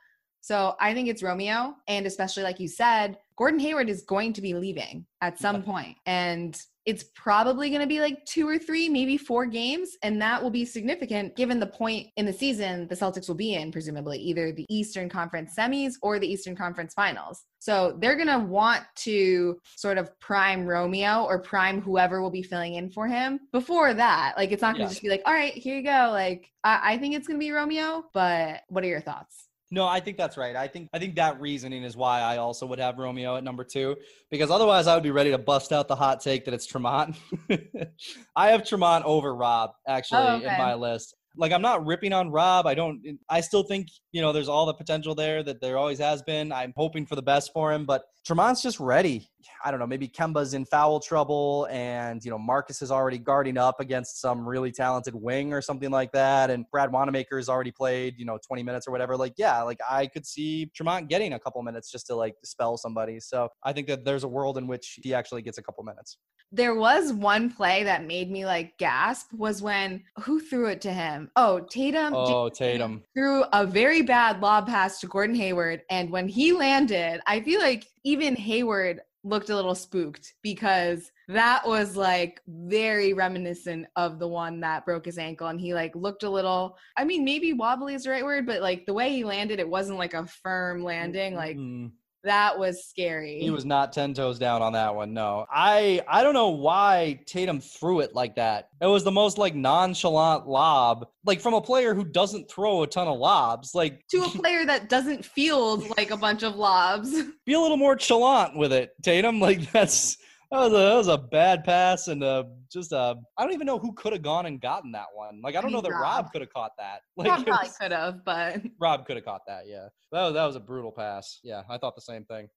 So 0.42 0.76
I 0.78 0.92
think 0.92 1.08
it's 1.08 1.22
Romeo. 1.22 1.74
And 1.88 2.04
especially 2.04 2.42
like 2.42 2.60
you 2.60 2.68
said, 2.68 3.16
Gordon 3.38 3.58
Hayward 3.60 3.88
is 3.88 4.02
going 4.02 4.34
to 4.34 4.42
be 4.42 4.52
leaving 4.52 5.06
at 5.22 5.38
some 5.38 5.62
point. 5.62 5.96
And 6.04 6.54
it's 6.84 7.04
probably 7.14 7.68
going 7.68 7.80
to 7.80 7.86
be 7.86 8.00
like 8.00 8.24
two 8.26 8.48
or 8.48 8.58
three, 8.58 8.88
maybe 8.88 9.16
four 9.16 9.46
games. 9.46 9.96
And 10.02 10.20
that 10.20 10.42
will 10.42 10.50
be 10.50 10.64
significant 10.64 11.36
given 11.36 11.60
the 11.60 11.66
point 11.66 12.08
in 12.16 12.26
the 12.26 12.32
season 12.32 12.88
the 12.88 12.94
Celtics 12.94 13.28
will 13.28 13.36
be 13.36 13.54
in, 13.54 13.70
presumably 13.70 14.18
either 14.18 14.52
the 14.52 14.66
Eastern 14.68 15.08
Conference 15.08 15.54
semis 15.56 15.94
or 16.02 16.18
the 16.18 16.26
Eastern 16.26 16.56
Conference 16.56 16.92
finals. 16.94 17.44
So 17.60 17.96
they're 18.00 18.16
going 18.16 18.26
to 18.28 18.40
want 18.40 18.82
to 18.96 19.60
sort 19.76 19.96
of 19.96 20.10
prime 20.18 20.66
Romeo 20.66 21.22
or 21.24 21.40
prime 21.40 21.80
whoever 21.80 22.20
will 22.20 22.30
be 22.30 22.42
filling 22.42 22.74
in 22.74 22.90
for 22.90 23.06
him 23.06 23.38
before 23.52 23.94
that. 23.94 24.34
Like, 24.36 24.50
it's 24.50 24.62
not 24.62 24.74
going 24.74 24.86
to 24.88 24.90
Yeah. 24.90 24.94
just 24.94 25.02
be 25.02 25.08
like, 25.08 25.22
all 25.24 25.32
right, 25.34 25.52
here 25.54 25.76
you 25.76 25.84
go. 25.84 26.08
Like, 26.10 26.50
I, 26.64 26.94
I 26.94 26.98
think 26.98 27.14
it's 27.14 27.28
going 27.28 27.38
to 27.38 27.44
be 27.44 27.52
Romeo, 27.52 28.04
but 28.12 28.62
what 28.68 28.82
are 28.82 28.88
your 28.88 29.00
thoughts? 29.00 29.46
No, 29.72 29.86
I 29.86 30.00
think 30.00 30.18
that's 30.18 30.36
right. 30.36 30.54
I 30.54 30.68
think 30.68 30.90
I 30.92 30.98
think 30.98 31.16
that 31.16 31.40
reasoning 31.40 31.82
is 31.82 31.96
why 31.96 32.20
I 32.20 32.36
also 32.36 32.66
would 32.66 32.78
have 32.78 32.98
Romeo 32.98 33.36
at 33.36 33.42
number 33.42 33.64
two, 33.64 33.96
because 34.30 34.50
otherwise 34.50 34.86
I 34.86 34.92
would 34.92 35.02
be 35.02 35.10
ready 35.10 35.30
to 35.30 35.38
bust 35.38 35.72
out 35.72 35.88
the 35.88 35.96
hot 35.96 36.20
take 36.20 36.44
that 36.44 36.52
it's 36.52 36.66
Tremont. 36.66 37.16
I 38.36 38.50
have 38.50 38.66
Tremont 38.66 39.06
over 39.06 39.34
Rob 39.34 39.70
actually 39.88 40.20
Oh, 40.20 40.36
in 40.36 40.58
my 40.58 40.74
list. 40.74 41.16
Like 41.38 41.52
I'm 41.52 41.62
not 41.62 41.86
ripping 41.86 42.12
on 42.12 42.30
Rob. 42.30 42.66
I 42.66 42.74
don't. 42.74 43.00
I 43.30 43.40
still 43.40 43.62
think 43.62 43.88
you 44.12 44.20
know 44.20 44.30
there's 44.30 44.50
all 44.50 44.66
the 44.66 44.74
potential 44.74 45.14
there 45.14 45.42
that 45.42 45.62
there 45.62 45.78
always 45.78 45.98
has 46.00 46.20
been. 46.20 46.52
I'm 46.52 46.74
hoping 46.76 47.06
for 47.06 47.16
the 47.16 47.22
best 47.22 47.50
for 47.54 47.72
him, 47.72 47.86
but 47.86 48.04
Tremont's 48.26 48.60
just 48.60 48.78
ready. 48.78 49.30
I 49.64 49.70
don't 49.70 49.80
know. 49.80 49.86
Maybe 49.86 50.08
Kemba's 50.08 50.54
in 50.54 50.64
foul 50.64 51.00
trouble, 51.00 51.66
and 51.70 52.24
you 52.24 52.30
know 52.30 52.38
Marcus 52.38 52.82
is 52.82 52.90
already 52.90 53.18
guarding 53.18 53.58
up 53.58 53.80
against 53.80 54.20
some 54.20 54.46
really 54.48 54.72
talented 54.72 55.14
wing 55.14 55.52
or 55.52 55.60
something 55.60 55.90
like 55.90 56.12
that, 56.12 56.50
and 56.50 56.64
Brad 56.70 56.92
Wanamaker 56.92 57.36
has 57.36 57.48
already 57.48 57.70
played 57.72 58.14
you 58.18 58.24
know 58.24 58.38
20 58.46 58.62
minutes 58.62 58.86
or 58.88 58.90
whatever. 58.90 59.16
Like 59.16 59.34
yeah, 59.36 59.62
like 59.62 59.78
I 59.88 60.06
could 60.06 60.26
see 60.26 60.70
Tremont 60.74 61.08
getting 61.08 61.32
a 61.34 61.38
couple 61.38 61.62
minutes 61.62 61.90
just 61.90 62.06
to 62.08 62.14
like 62.14 62.34
spell 62.44 62.76
somebody. 62.76 63.20
So 63.20 63.48
I 63.62 63.72
think 63.72 63.86
that 63.88 64.04
there's 64.04 64.24
a 64.24 64.28
world 64.28 64.58
in 64.58 64.66
which 64.66 64.98
he 65.02 65.14
actually 65.14 65.42
gets 65.42 65.58
a 65.58 65.62
couple 65.62 65.84
minutes. 65.84 66.18
there 66.54 66.74
was 66.74 67.14
one 67.14 67.50
play 67.50 67.82
that 67.84 68.04
made 68.06 68.30
me 68.30 68.44
like 68.44 68.76
gasp 68.78 69.32
was 69.32 69.62
when 69.62 70.02
who 70.20 70.38
threw 70.38 70.66
it 70.66 70.82
to 70.82 70.92
him? 70.92 71.30
Oh, 71.34 71.60
Tatum. 71.60 72.12
Oh, 72.14 72.48
Tatum. 72.50 73.02
threw 73.14 73.44
a 73.54 73.64
very 73.66 74.02
bad 74.02 74.40
lob 74.42 74.66
pass 74.66 75.00
to 75.00 75.06
Gordon 75.06 75.34
Hayward, 75.36 75.82
and 75.90 76.10
when 76.10 76.28
he 76.28 76.52
landed, 76.52 77.20
I 77.26 77.40
feel 77.40 77.60
like 77.60 77.86
even 78.04 78.36
Hayward 78.36 79.00
looked 79.24 79.50
a 79.50 79.54
little 79.54 79.74
spooked 79.74 80.34
because 80.42 81.10
that 81.28 81.66
was 81.66 81.96
like 81.96 82.40
very 82.48 83.12
reminiscent 83.12 83.86
of 83.96 84.18
the 84.18 84.26
one 84.26 84.60
that 84.60 84.84
broke 84.84 85.04
his 85.04 85.18
ankle 85.18 85.46
and 85.46 85.60
he 85.60 85.74
like 85.74 85.94
looked 85.94 86.24
a 86.24 86.30
little 86.30 86.76
I 86.96 87.04
mean 87.04 87.24
maybe 87.24 87.52
wobbly 87.52 87.94
is 87.94 88.04
the 88.04 88.10
right 88.10 88.24
word 88.24 88.46
but 88.46 88.60
like 88.60 88.84
the 88.84 88.94
way 88.94 89.10
he 89.10 89.24
landed 89.24 89.60
it 89.60 89.68
wasn't 89.68 89.98
like 89.98 90.14
a 90.14 90.26
firm 90.26 90.82
landing 90.82 91.34
like 91.34 91.56
Mm, 91.56 91.92
That 92.24 92.58
was 92.58 92.84
scary. 92.84 93.40
He 93.40 93.50
was 93.50 93.64
not 93.64 93.92
10 93.92 94.14
toes 94.14 94.38
down 94.38 94.62
on 94.62 94.74
that 94.74 94.94
one. 94.94 95.12
No. 95.12 95.46
I 95.50 96.02
I 96.08 96.22
don't 96.22 96.34
know 96.34 96.50
why 96.50 97.20
Tatum 97.26 97.60
threw 97.60 98.00
it 98.00 98.14
like 98.14 98.36
that. 98.36 98.68
It 98.80 98.86
was 98.86 99.02
the 99.02 99.10
most 99.10 99.38
like 99.38 99.54
nonchalant 99.54 100.46
lob, 100.46 101.06
like 101.24 101.40
from 101.40 101.54
a 101.54 101.60
player 101.60 101.94
who 101.94 102.04
doesn't 102.04 102.48
throw 102.50 102.82
a 102.82 102.86
ton 102.86 103.08
of 103.08 103.18
lobs. 103.18 103.74
Like 103.74 104.06
to 104.10 104.22
a 104.22 104.28
player 104.38 104.64
that 104.66 104.88
doesn't 104.88 105.24
field 105.24 105.84
like 105.96 106.10
a 106.10 106.16
bunch 106.16 106.42
of 106.42 106.54
lobs. 106.54 107.10
be 107.44 107.54
a 107.54 107.60
little 107.60 107.76
more 107.76 107.96
chalant 107.96 108.56
with 108.56 108.72
it, 108.72 108.92
Tatum. 109.02 109.40
Like 109.40 109.70
that's 109.72 110.16
that 110.52 110.58
was 110.58 110.72
a, 110.72 110.76
that 110.76 110.94
was 110.96 111.08
a 111.08 111.18
bad 111.18 111.64
pass 111.64 112.06
and 112.08 112.22
uh 112.22 112.44
just 112.70 112.92
uh 112.92 113.14
I 113.36 113.42
don't 113.44 113.54
even 113.54 113.66
know 113.66 113.78
who 113.78 113.92
could 113.94 114.12
have 114.12 114.22
gone 114.22 114.46
and 114.46 114.60
gotten 114.60 114.92
that 114.92 115.06
one. 115.14 115.40
Like 115.42 115.56
I 115.56 115.60
don't 115.60 115.70
I 115.72 115.74
know 115.74 115.80
that 115.80 115.90
Rob, 115.90 116.24
Rob. 116.24 116.32
could 116.32 116.42
have 116.42 116.52
caught 116.52 116.72
that. 116.78 117.00
Like 117.16 117.28
Rob 117.28 117.46
probably 117.46 117.70
could 117.80 117.92
have, 117.92 118.24
but 118.24 118.62
Rob 118.80 119.06
could 119.06 119.16
have 119.16 119.24
caught 119.24 119.42
that. 119.48 119.62
Yeah, 119.66 119.88
that 120.12 120.22
was, 120.22 120.34
that 120.34 120.44
was 120.44 120.56
a 120.56 120.60
brutal 120.60 120.92
pass. 120.92 121.40
Yeah, 121.42 121.62
I 121.68 121.78
thought 121.78 121.94
the 121.96 122.02
same 122.02 122.24
thing. 122.26 122.48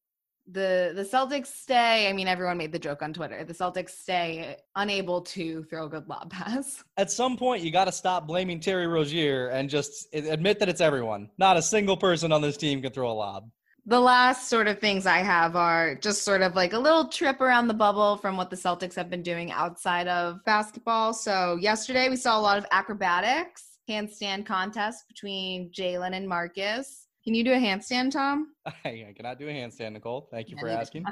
the 0.47 0.91
the 0.95 1.03
Celtics 1.03 1.47
stay. 1.47 2.07
I 2.07 2.13
mean, 2.13 2.27
everyone 2.27 2.57
made 2.57 2.71
the 2.71 2.79
joke 2.79 3.01
on 3.01 3.13
Twitter. 3.13 3.43
The 3.43 3.53
Celtics 3.53 3.91
stay 3.91 4.57
unable 4.75 5.21
to 5.21 5.63
throw 5.63 5.85
a 5.85 5.89
good 5.89 6.07
lob 6.07 6.29
pass. 6.37 6.83
At 6.97 7.09
some 7.11 7.35
point, 7.37 7.63
you 7.63 7.71
got 7.71 7.85
to 7.85 7.91
stop 7.91 8.27
blaming 8.27 8.59
Terry 8.59 8.87
Rozier 8.87 9.47
and 9.49 9.69
just 9.69 10.07
admit 10.13 10.59
that 10.59 10.69
it's 10.69 10.81
everyone. 10.81 11.29
Not 11.37 11.57
a 11.57 11.61
single 11.61 11.97
person 11.97 12.31
on 12.31 12.41
this 12.41 12.57
team 12.57 12.81
can 12.81 12.91
throw 12.93 13.09
a 13.11 13.13
lob. 13.13 13.49
The 13.87 13.99
last 13.99 14.49
sort 14.49 14.67
of 14.67 14.79
things 14.79 15.05
I 15.05 15.19
have 15.19 15.55
are 15.55 15.93
just 15.93 16.23
sort 16.23 16.41
of 16.41 16.55
like 16.55 16.73
a 16.73 16.79
little 16.79 17.07
trip 17.07 17.39
around 17.39 17.67
the 17.67 17.73
bubble 17.75 18.17
from 18.17 18.35
what 18.35 18.49
the 18.49 18.55
Celtics 18.55 18.95
have 18.95 19.11
been 19.11 19.21
doing 19.21 19.51
outside 19.51 20.07
of 20.07 20.43
basketball. 20.43 21.13
So 21.13 21.59
yesterday 21.61 22.09
we 22.09 22.15
saw 22.15 22.39
a 22.39 22.41
lot 22.41 22.57
of 22.57 22.65
acrobatics, 22.71 23.77
handstand 23.87 24.47
contest 24.47 25.07
between 25.07 25.69
Jaylen 25.69 26.15
and 26.15 26.27
Marcus. 26.27 27.05
Can 27.23 27.35
you 27.35 27.43
do 27.43 27.53
a 27.53 27.57
handstand, 27.57 28.09
Tom? 28.11 28.53
I, 28.65 29.05
I 29.09 29.13
cannot 29.15 29.37
do 29.37 29.47
a 29.47 29.51
handstand, 29.51 29.93
Nicole. 29.93 30.29
Thank 30.31 30.49
you 30.49 30.55
Yeah, 30.57 30.61
for 30.61 30.69
asking. 30.69 31.05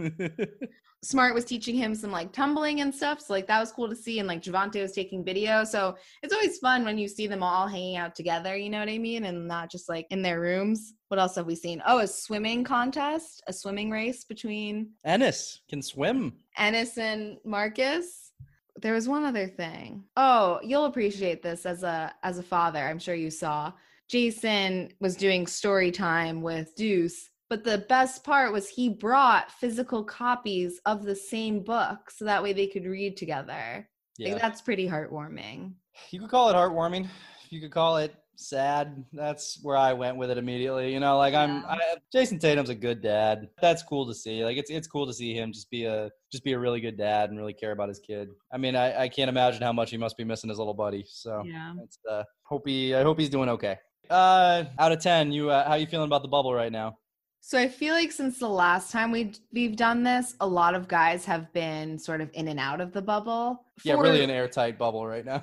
Smart 1.02 1.34
was 1.34 1.46
teaching 1.46 1.74
him 1.74 1.94
some 1.94 2.10
like 2.10 2.32
tumbling 2.32 2.82
and 2.82 2.94
stuff. 2.94 3.20
So 3.20 3.32
like 3.32 3.46
that 3.46 3.58
was 3.58 3.72
cool 3.72 3.88
to 3.88 3.96
see. 3.96 4.18
And 4.18 4.28
like 4.28 4.42
Javonte 4.42 4.82
was 4.82 4.92
taking 4.92 5.24
video. 5.24 5.64
So 5.64 5.96
it's 6.22 6.34
always 6.34 6.58
fun 6.58 6.84
when 6.84 6.98
you 6.98 7.08
see 7.08 7.26
them 7.26 7.42
all 7.42 7.66
hanging 7.66 7.96
out 7.96 8.14
together, 8.14 8.56
you 8.56 8.68
know 8.68 8.80
what 8.80 8.88
I 8.88 8.98
mean? 8.98 9.24
And 9.24 9.48
not 9.48 9.70
just 9.70 9.88
like 9.88 10.06
in 10.10 10.20
their 10.20 10.40
rooms. 10.40 10.92
What 11.08 11.18
else 11.18 11.34
have 11.36 11.46
we 11.46 11.54
seen? 11.54 11.82
Oh, 11.86 12.00
a 12.00 12.06
swimming 12.06 12.64
contest, 12.64 13.42
a 13.46 13.52
swimming 13.52 13.90
race 13.90 14.24
between 14.24 14.90
Enes 15.06 15.58
can 15.68 15.82
swim. 15.82 16.34
Enes 16.58 16.98
and 16.98 17.38
Marcus. 17.44 18.32
There 18.80 18.94
was 18.94 19.08
one 19.08 19.24
other 19.24 19.48
thing. 19.48 20.04
Oh, 20.16 20.60
you'll 20.62 20.84
appreciate 20.84 21.42
this 21.42 21.66
as 21.66 21.82
a 21.82 22.14
as 22.22 22.38
a 22.38 22.42
father. 22.42 22.78
I'm 22.78 22.98
sure 22.98 23.14
you 23.14 23.30
saw. 23.30 23.72
Jayson 24.10 24.90
was 24.98 25.14
doing 25.14 25.46
story 25.46 25.92
time 25.92 26.42
with 26.42 26.74
Deuce, 26.74 27.29
but 27.50 27.64
the 27.64 27.84
best 27.88 28.22
part 28.24 28.52
was 28.52 28.68
he 28.68 28.88
brought 28.88 29.50
physical 29.50 30.04
copies 30.04 30.80
of 30.86 31.04
the 31.04 31.16
same 31.16 31.62
book 31.62 32.10
so 32.10 32.24
that 32.24 32.42
way 32.42 32.52
they 32.52 32.68
could 32.68 32.86
read 32.86 33.16
together. 33.16 33.88
Yeah. 34.16 34.28
think 34.30 34.40
that's 34.40 34.62
pretty 34.62 34.88
heartwarming. 34.88 35.72
You 36.10 36.20
could 36.20 36.30
call 36.30 36.48
it 36.48 36.54
heartwarming. 36.54 37.08
You 37.50 37.60
could 37.60 37.72
call 37.72 37.96
it 37.96 38.14
sad. 38.36 39.04
That's 39.12 39.58
where 39.62 39.76
I 39.76 39.92
went 39.92 40.16
with 40.16 40.30
it 40.30 40.38
immediately. 40.38 40.92
You 40.92 41.00
know, 41.00 41.18
like 41.18 41.34
I'm. 41.34 41.64
I, 41.66 41.78
Jayson 42.14 42.38
Tatum's 42.38 42.70
a 42.70 42.74
good 42.74 43.02
dad. 43.02 43.48
That's 43.60 43.82
cool 43.82 44.06
to 44.06 44.14
see. 44.14 44.44
Like 44.44 44.56
it's 44.56 44.70
it's 44.70 44.86
cool 44.86 45.06
to 45.06 45.12
see 45.12 45.34
him 45.34 45.52
just 45.52 45.70
be 45.70 45.84
a 45.84 46.10
just 46.30 46.44
be 46.44 46.52
a 46.52 46.58
really 46.58 46.80
good 46.80 46.96
dad 46.96 47.30
and 47.30 47.38
really 47.38 47.52
care 47.52 47.72
about 47.72 47.88
his 47.88 47.98
kid. 47.98 48.28
I 48.52 48.58
mean, 48.58 48.76
I, 48.76 49.02
I 49.02 49.08
can't 49.08 49.28
imagine 49.28 49.62
how 49.62 49.72
much 49.72 49.90
he 49.90 49.96
must 49.96 50.16
be 50.16 50.24
missing 50.24 50.48
his 50.50 50.58
little 50.58 50.74
buddy. 50.74 51.04
So 51.08 51.42
Yeah. 51.44 51.74
it's 51.82 51.98
uh 52.08 52.22
hope 52.44 52.66
he 52.66 52.94
I 52.94 53.02
hope 53.02 53.18
he's 53.18 53.30
doing 53.30 53.48
okay. 53.50 53.76
Uh 54.08 54.64
out 54.78 54.92
of 54.92 55.00
10, 55.00 55.32
you 55.32 55.50
uh, 55.50 55.66
how 55.68 55.74
you 55.74 55.86
feeling 55.86 56.06
about 56.06 56.22
the 56.22 56.28
bubble 56.28 56.54
right 56.54 56.72
now? 56.72 56.96
So 57.40 57.58
I 57.58 57.68
feel 57.68 57.94
like 57.94 58.12
since 58.12 58.38
the 58.38 58.48
last 58.48 58.92
time 58.92 59.10
we 59.10 59.32
we've 59.52 59.76
done 59.76 60.02
this, 60.02 60.34
a 60.40 60.46
lot 60.46 60.74
of 60.74 60.88
guys 60.88 61.24
have 61.24 61.52
been 61.52 61.98
sort 61.98 62.20
of 62.20 62.30
in 62.34 62.48
and 62.48 62.60
out 62.60 62.80
of 62.80 62.92
the 62.92 63.02
bubble. 63.02 63.64
Yeah, 63.82 63.94
really 63.94 64.22
an 64.22 64.30
airtight 64.30 64.78
bubble 64.78 65.06
right 65.06 65.24
now. 65.24 65.42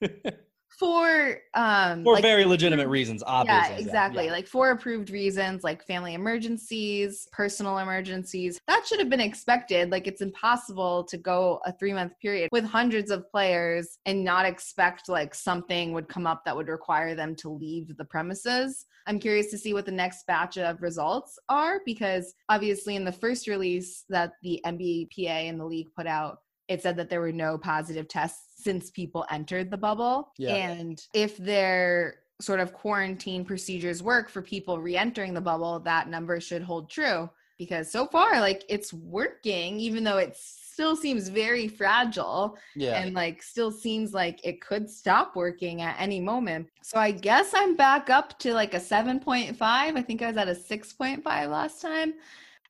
for 0.78 1.38
um 1.54 2.04
For 2.04 2.14
like- 2.14 2.22
very 2.22 2.44
legitimate 2.44 2.88
reasons, 2.88 3.22
obviously. 3.26 3.74
Yeah, 3.76 3.80
exactly. 3.80 4.26
Yeah. 4.26 4.32
Like 4.32 4.46
for 4.46 4.70
approved 4.70 5.10
reasons, 5.10 5.64
like 5.64 5.82
family 5.84 6.14
emergencies, 6.14 7.26
personal 7.32 7.78
emergencies. 7.78 8.60
That 8.68 8.86
should 8.86 8.98
have 8.98 9.08
been 9.08 9.20
expected. 9.20 9.90
Like 9.90 10.06
it's 10.06 10.20
impossible 10.20 11.04
to 11.04 11.16
go 11.16 11.60
a 11.64 11.72
three 11.72 11.92
month 11.92 12.12
period 12.20 12.50
with 12.52 12.64
hundreds 12.64 13.10
of 13.10 13.30
players 13.30 13.98
and 14.06 14.22
not 14.24 14.44
expect 14.46 15.08
like 15.08 15.34
something 15.34 15.92
would 15.92 16.08
come 16.08 16.26
up 16.26 16.44
that 16.44 16.54
would 16.56 16.68
require 16.68 17.14
them 17.14 17.34
to 17.36 17.48
leave 17.48 17.96
the 17.96 18.04
premises. 18.04 18.86
I'm 19.06 19.18
curious 19.18 19.50
to 19.52 19.58
see 19.58 19.72
what 19.72 19.86
the 19.86 19.92
next 19.92 20.26
batch 20.26 20.58
of 20.58 20.82
results 20.82 21.38
are 21.48 21.80
because 21.86 22.34
obviously 22.48 22.96
in 22.96 23.04
the 23.04 23.12
first 23.12 23.46
release 23.46 24.04
that 24.08 24.32
the 24.42 24.60
NBPA 24.66 25.48
and 25.48 25.58
the 25.60 25.64
league 25.64 25.88
put 25.96 26.06
out, 26.06 26.38
it 26.68 26.82
said 26.82 26.96
that 26.96 27.08
there 27.08 27.20
were 27.20 27.32
no 27.32 27.56
positive 27.56 28.08
tests 28.08 28.45
since 28.56 28.90
people 28.90 29.24
entered 29.30 29.70
the 29.70 29.76
bubble. 29.76 30.32
Yeah. 30.38 30.54
And 30.54 31.00
if 31.12 31.36
their 31.36 32.16
sort 32.40 32.60
of 32.60 32.72
quarantine 32.72 33.44
procedures 33.44 34.02
work 34.02 34.28
for 34.28 34.42
people 34.42 34.80
re-entering 34.80 35.34
the 35.34 35.40
bubble, 35.40 35.78
that 35.80 36.08
number 36.08 36.40
should 36.40 36.62
hold 36.62 36.90
true. 36.90 37.30
Because 37.58 37.90
so 37.90 38.06
far, 38.06 38.40
like 38.40 38.64
it's 38.68 38.92
working, 38.92 39.80
even 39.80 40.04
though 40.04 40.18
it 40.18 40.36
still 40.36 40.94
seems 40.94 41.28
very 41.28 41.68
fragile 41.68 42.58
yeah. 42.74 43.00
and 43.00 43.14
like 43.14 43.42
still 43.42 43.70
seems 43.70 44.12
like 44.12 44.44
it 44.44 44.60
could 44.60 44.90
stop 44.90 45.34
working 45.34 45.80
at 45.80 45.96
any 45.98 46.20
moment. 46.20 46.68
So 46.82 46.98
I 46.98 47.12
guess 47.12 47.52
I'm 47.54 47.74
back 47.74 48.10
up 48.10 48.38
to 48.40 48.52
like 48.52 48.74
a 48.74 48.78
7.5. 48.78 49.56
I 49.60 50.02
think 50.02 50.20
I 50.20 50.26
was 50.26 50.36
at 50.36 50.48
a 50.48 50.52
6.5 50.52 51.24
last 51.24 51.80
time. 51.80 52.12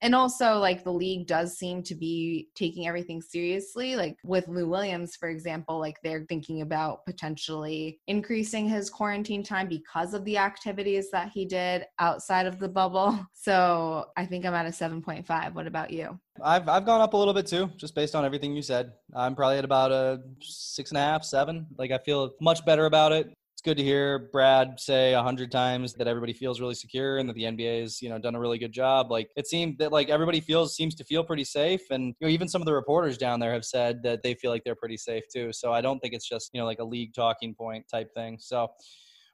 And 0.03 0.15
also, 0.15 0.59
like, 0.59 0.85
the 0.85 0.93
league 0.93 1.27
does 1.27 1.57
seem 1.57 1.83
to 1.85 1.95
be 1.95 2.49
taking 2.55 2.87
everything 2.87 3.23
seriously. 3.23 3.97
Like, 3.97 4.17
with 4.25 4.49
Lou 4.49 4.69
Williams, 4.69 5.17
for 5.17 5.29
example, 5.29 5.79
like, 5.79 5.97
they're 6.03 6.27
thinking 6.29 6.63
about 6.63 7.05
potentially 7.07 8.01
increasing 8.07 8.69
his 8.69 8.91
quarantine 8.91 9.43
time 9.43 9.69
because 9.69 10.15
of 10.15 10.25
the 10.25 10.39
activities 10.39 11.11
that 11.11 11.31
he 11.33 11.45
did 11.45 11.85
outside 11.99 12.47
of 12.47 12.59
the 12.59 12.69
bubble. 12.69 13.19
So 13.47 14.07
I 14.17 14.27
think 14.27 14.45
I'm 14.45 14.55
at 14.55 14.67
a 14.67 14.71
7.5. 14.71 15.55
What 15.55 15.69
about 15.69 15.93
you? 15.93 16.19
I've 16.43 16.69
I've 16.69 16.85
gone 16.85 17.01
up 17.01 17.13
a 17.15 17.17
little 17.17 17.35
bit 17.35 17.47
too, 17.47 17.71
just 17.77 17.95
based 17.95 18.15
on 18.15 18.25
everything 18.25 18.57
you 18.57 18.63
said. 18.63 18.93
I'm 19.15 19.35
probably 19.35 19.59
at 19.59 19.65
about 19.65 19.93
a 19.93 20.21
six 20.41 20.91
and 20.91 20.99
a 20.99 21.01
half, 21.01 21.25
seven. 21.25 21.67
Like 21.79 21.93
I 21.93 21.99
feel 21.99 22.33
much 22.41 22.65
better 22.65 22.87
about 22.87 23.13
it. 23.13 23.33
It's 23.57 23.62
good 23.62 23.79
to 23.79 23.83
hear 23.83 24.29
Brad 24.33 24.79
say 24.79 25.14
a 25.14 25.23
hundred 25.23 25.51
times 25.51 25.95
that 25.95 26.07
everybody 26.07 26.35
feels 26.35 26.61
really 26.61 26.75
secure 26.75 27.16
and 27.16 27.27
that 27.27 27.33
the 27.33 27.45
NBA 27.45 27.81
has 27.81 28.03
you 28.03 28.11
know 28.11 28.19
done 28.19 28.35
a 28.35 28.38
really 28.38 28.59
good 28.59 28.71
job. 28.71 29.11
Like 29.11 29.31
it 29.35 29.47
seemed 29.47 29.79
that 29.79 29.92
like 29.92 30.11
everybody 30.11 30.40
feels 30.40 30.77
seems 30.77 30.95
to 30.97 31.05
feel 31.05 31.25
pretty 31.25 31.45
safe, 31.45 31.81
and 31.88 32.14
you 32.21 32.27
know 32.27 32.29
even 32.31 32.49
some 32.49 32.61
of 32.61 32.66
the 32.66 32.75
reporters 32.75 33.16
down 33.16 33.40
there 33.40 33.55
have 33.55 33.64
said 33.64 34.03
that 34.03 34.23
they 34.23 34.35
feel 34.35 34.51
like 34.51 34.62
they're 34.62 34.75
pretty 34.75 34.99
safe 34.99 35.25
too. 35.35 35.55
So 35.55 35.73
I 35.73 35.81
don't 35.81 35.99
think 36.01 36.12
it's 36.12 36.29
just 36.29 36.51
you 36.53 36.61
know 36.61 36.66
like 36.66 36.81
a 36.81 36.85
league 36.85 37.14
talking 37.14 37.55
point 37.55 37.88
type 37.88 38.12
thing. 38.12 38.37
So 38.38 38.69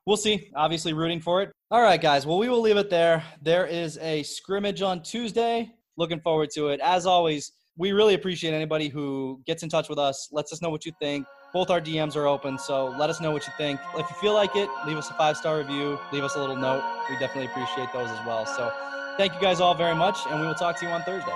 we'll 0.06 0.16
see. 0.16 0.52
Obviously, 0.54 0.92
rooting 0.92 1.20
for 1.20 1.42
it. 1.42 1.50
All 1.72 1.82
right, 1.82 2.00
guys. 2.00 2.24
Well, 2.24 2.38
we 2.38 2.48
will 2.48 2.61
leave 2.61 2.76
it 2.76 2.90
there. 2.90 3.24
There 3.42 3.66
is 3.66 3.98
a 3.98 4.22
scrimmage 4.22 4.82
on 4.82 5.02
Tuesday. 5.02 5.68
Looking 5.96 6.20
forward 6.20 6.50
to 6.54 6.68
it. 6.68 6.78
As 6.78 7.06
always, 7.06 7.50
we 7.76 7.90
really 7.90 8.14
appreciate 8.14 8.54
anybody 8.54 8.88
who 8.88 9.42
gets 9.46 9.64
in 9.64 9.68
touch 9.68 9.88
with 9.88 9.98
us, 9.98 10.28
lets 10.30 10.52
us 10.52 10.62
know 10.62 10.70
what 10.70 10.87
you 10.87 10.92
think. 11.00 11.26
Both 11.52 11.68
our 11.68 11.82
DMs 11.82 12.16
are 12.16 12.26
open, 12.26 12.58
so 12.58 12.88
let 12.98 13.10
us 13.10 13.20
know 13.20 13.30
what 13.30 13.46
you 13.46 13.52
think. 13.58 13.78
If 13.98 14.08
you 14.08 14.16
feel 14.18 14.32
like 14.32 14.56
it, 14.56 14.70
leave 14.86 14.96
us 14.96 15.10
a 15.10 15.14
five 15.14 15.36
star 15.36 15.58
review, 15.58 15.98
leave 16.10 16.24
us 16.24 16.34
a 16.34 16.40
little 16.40 16.56
note. 16.56 16.82
We 17.10 17.18
definitely 17.18 17.50
appreciate 17.50 17.92
those 17.92 18.08
as 18.08 18.26
well. 18.26 18.46
So 18.46 18.72
thank 19.18 19.34
you 19.34 19.40
guys 19.40 19.60
all 19.60 19.74
very 19.74 19.94
much, 19.94 20.16
and 20.28 20.40
we 20.40 20.46
will 20.46 20.54
talk 20.54 20.78
to 20.80 20.86
you 20.86 20.92
on 20.92 21.02
Thursday. 21.02 21.30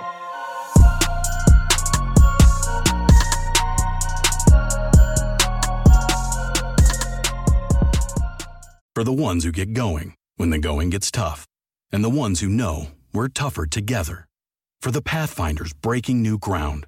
For 8.95 9.03
the 9.03 9.13
ones 9.13 9.43
who 9.43 9.51
get 9.51 9.73
going 9.73 10.15
when 10.37 10.49
the 10.49 10.57
going 10.57 10.89
gets 10.89 11.11
tough, 11.11 11.45
and 11.91 12.03
the 12.03 12.09
ones 12.09 12.39
who 12.39 12.49
know 12.49 12.87
we're 13.13 13.27
tougher 13.27 13.67
together. 13.67 14.25
For 14.81 14.89
the 14.89 15.03
Pathfinders 15.03 15.73
breaking 15.73 16.23
new 16.23 16.39
ground, 16.39 16.87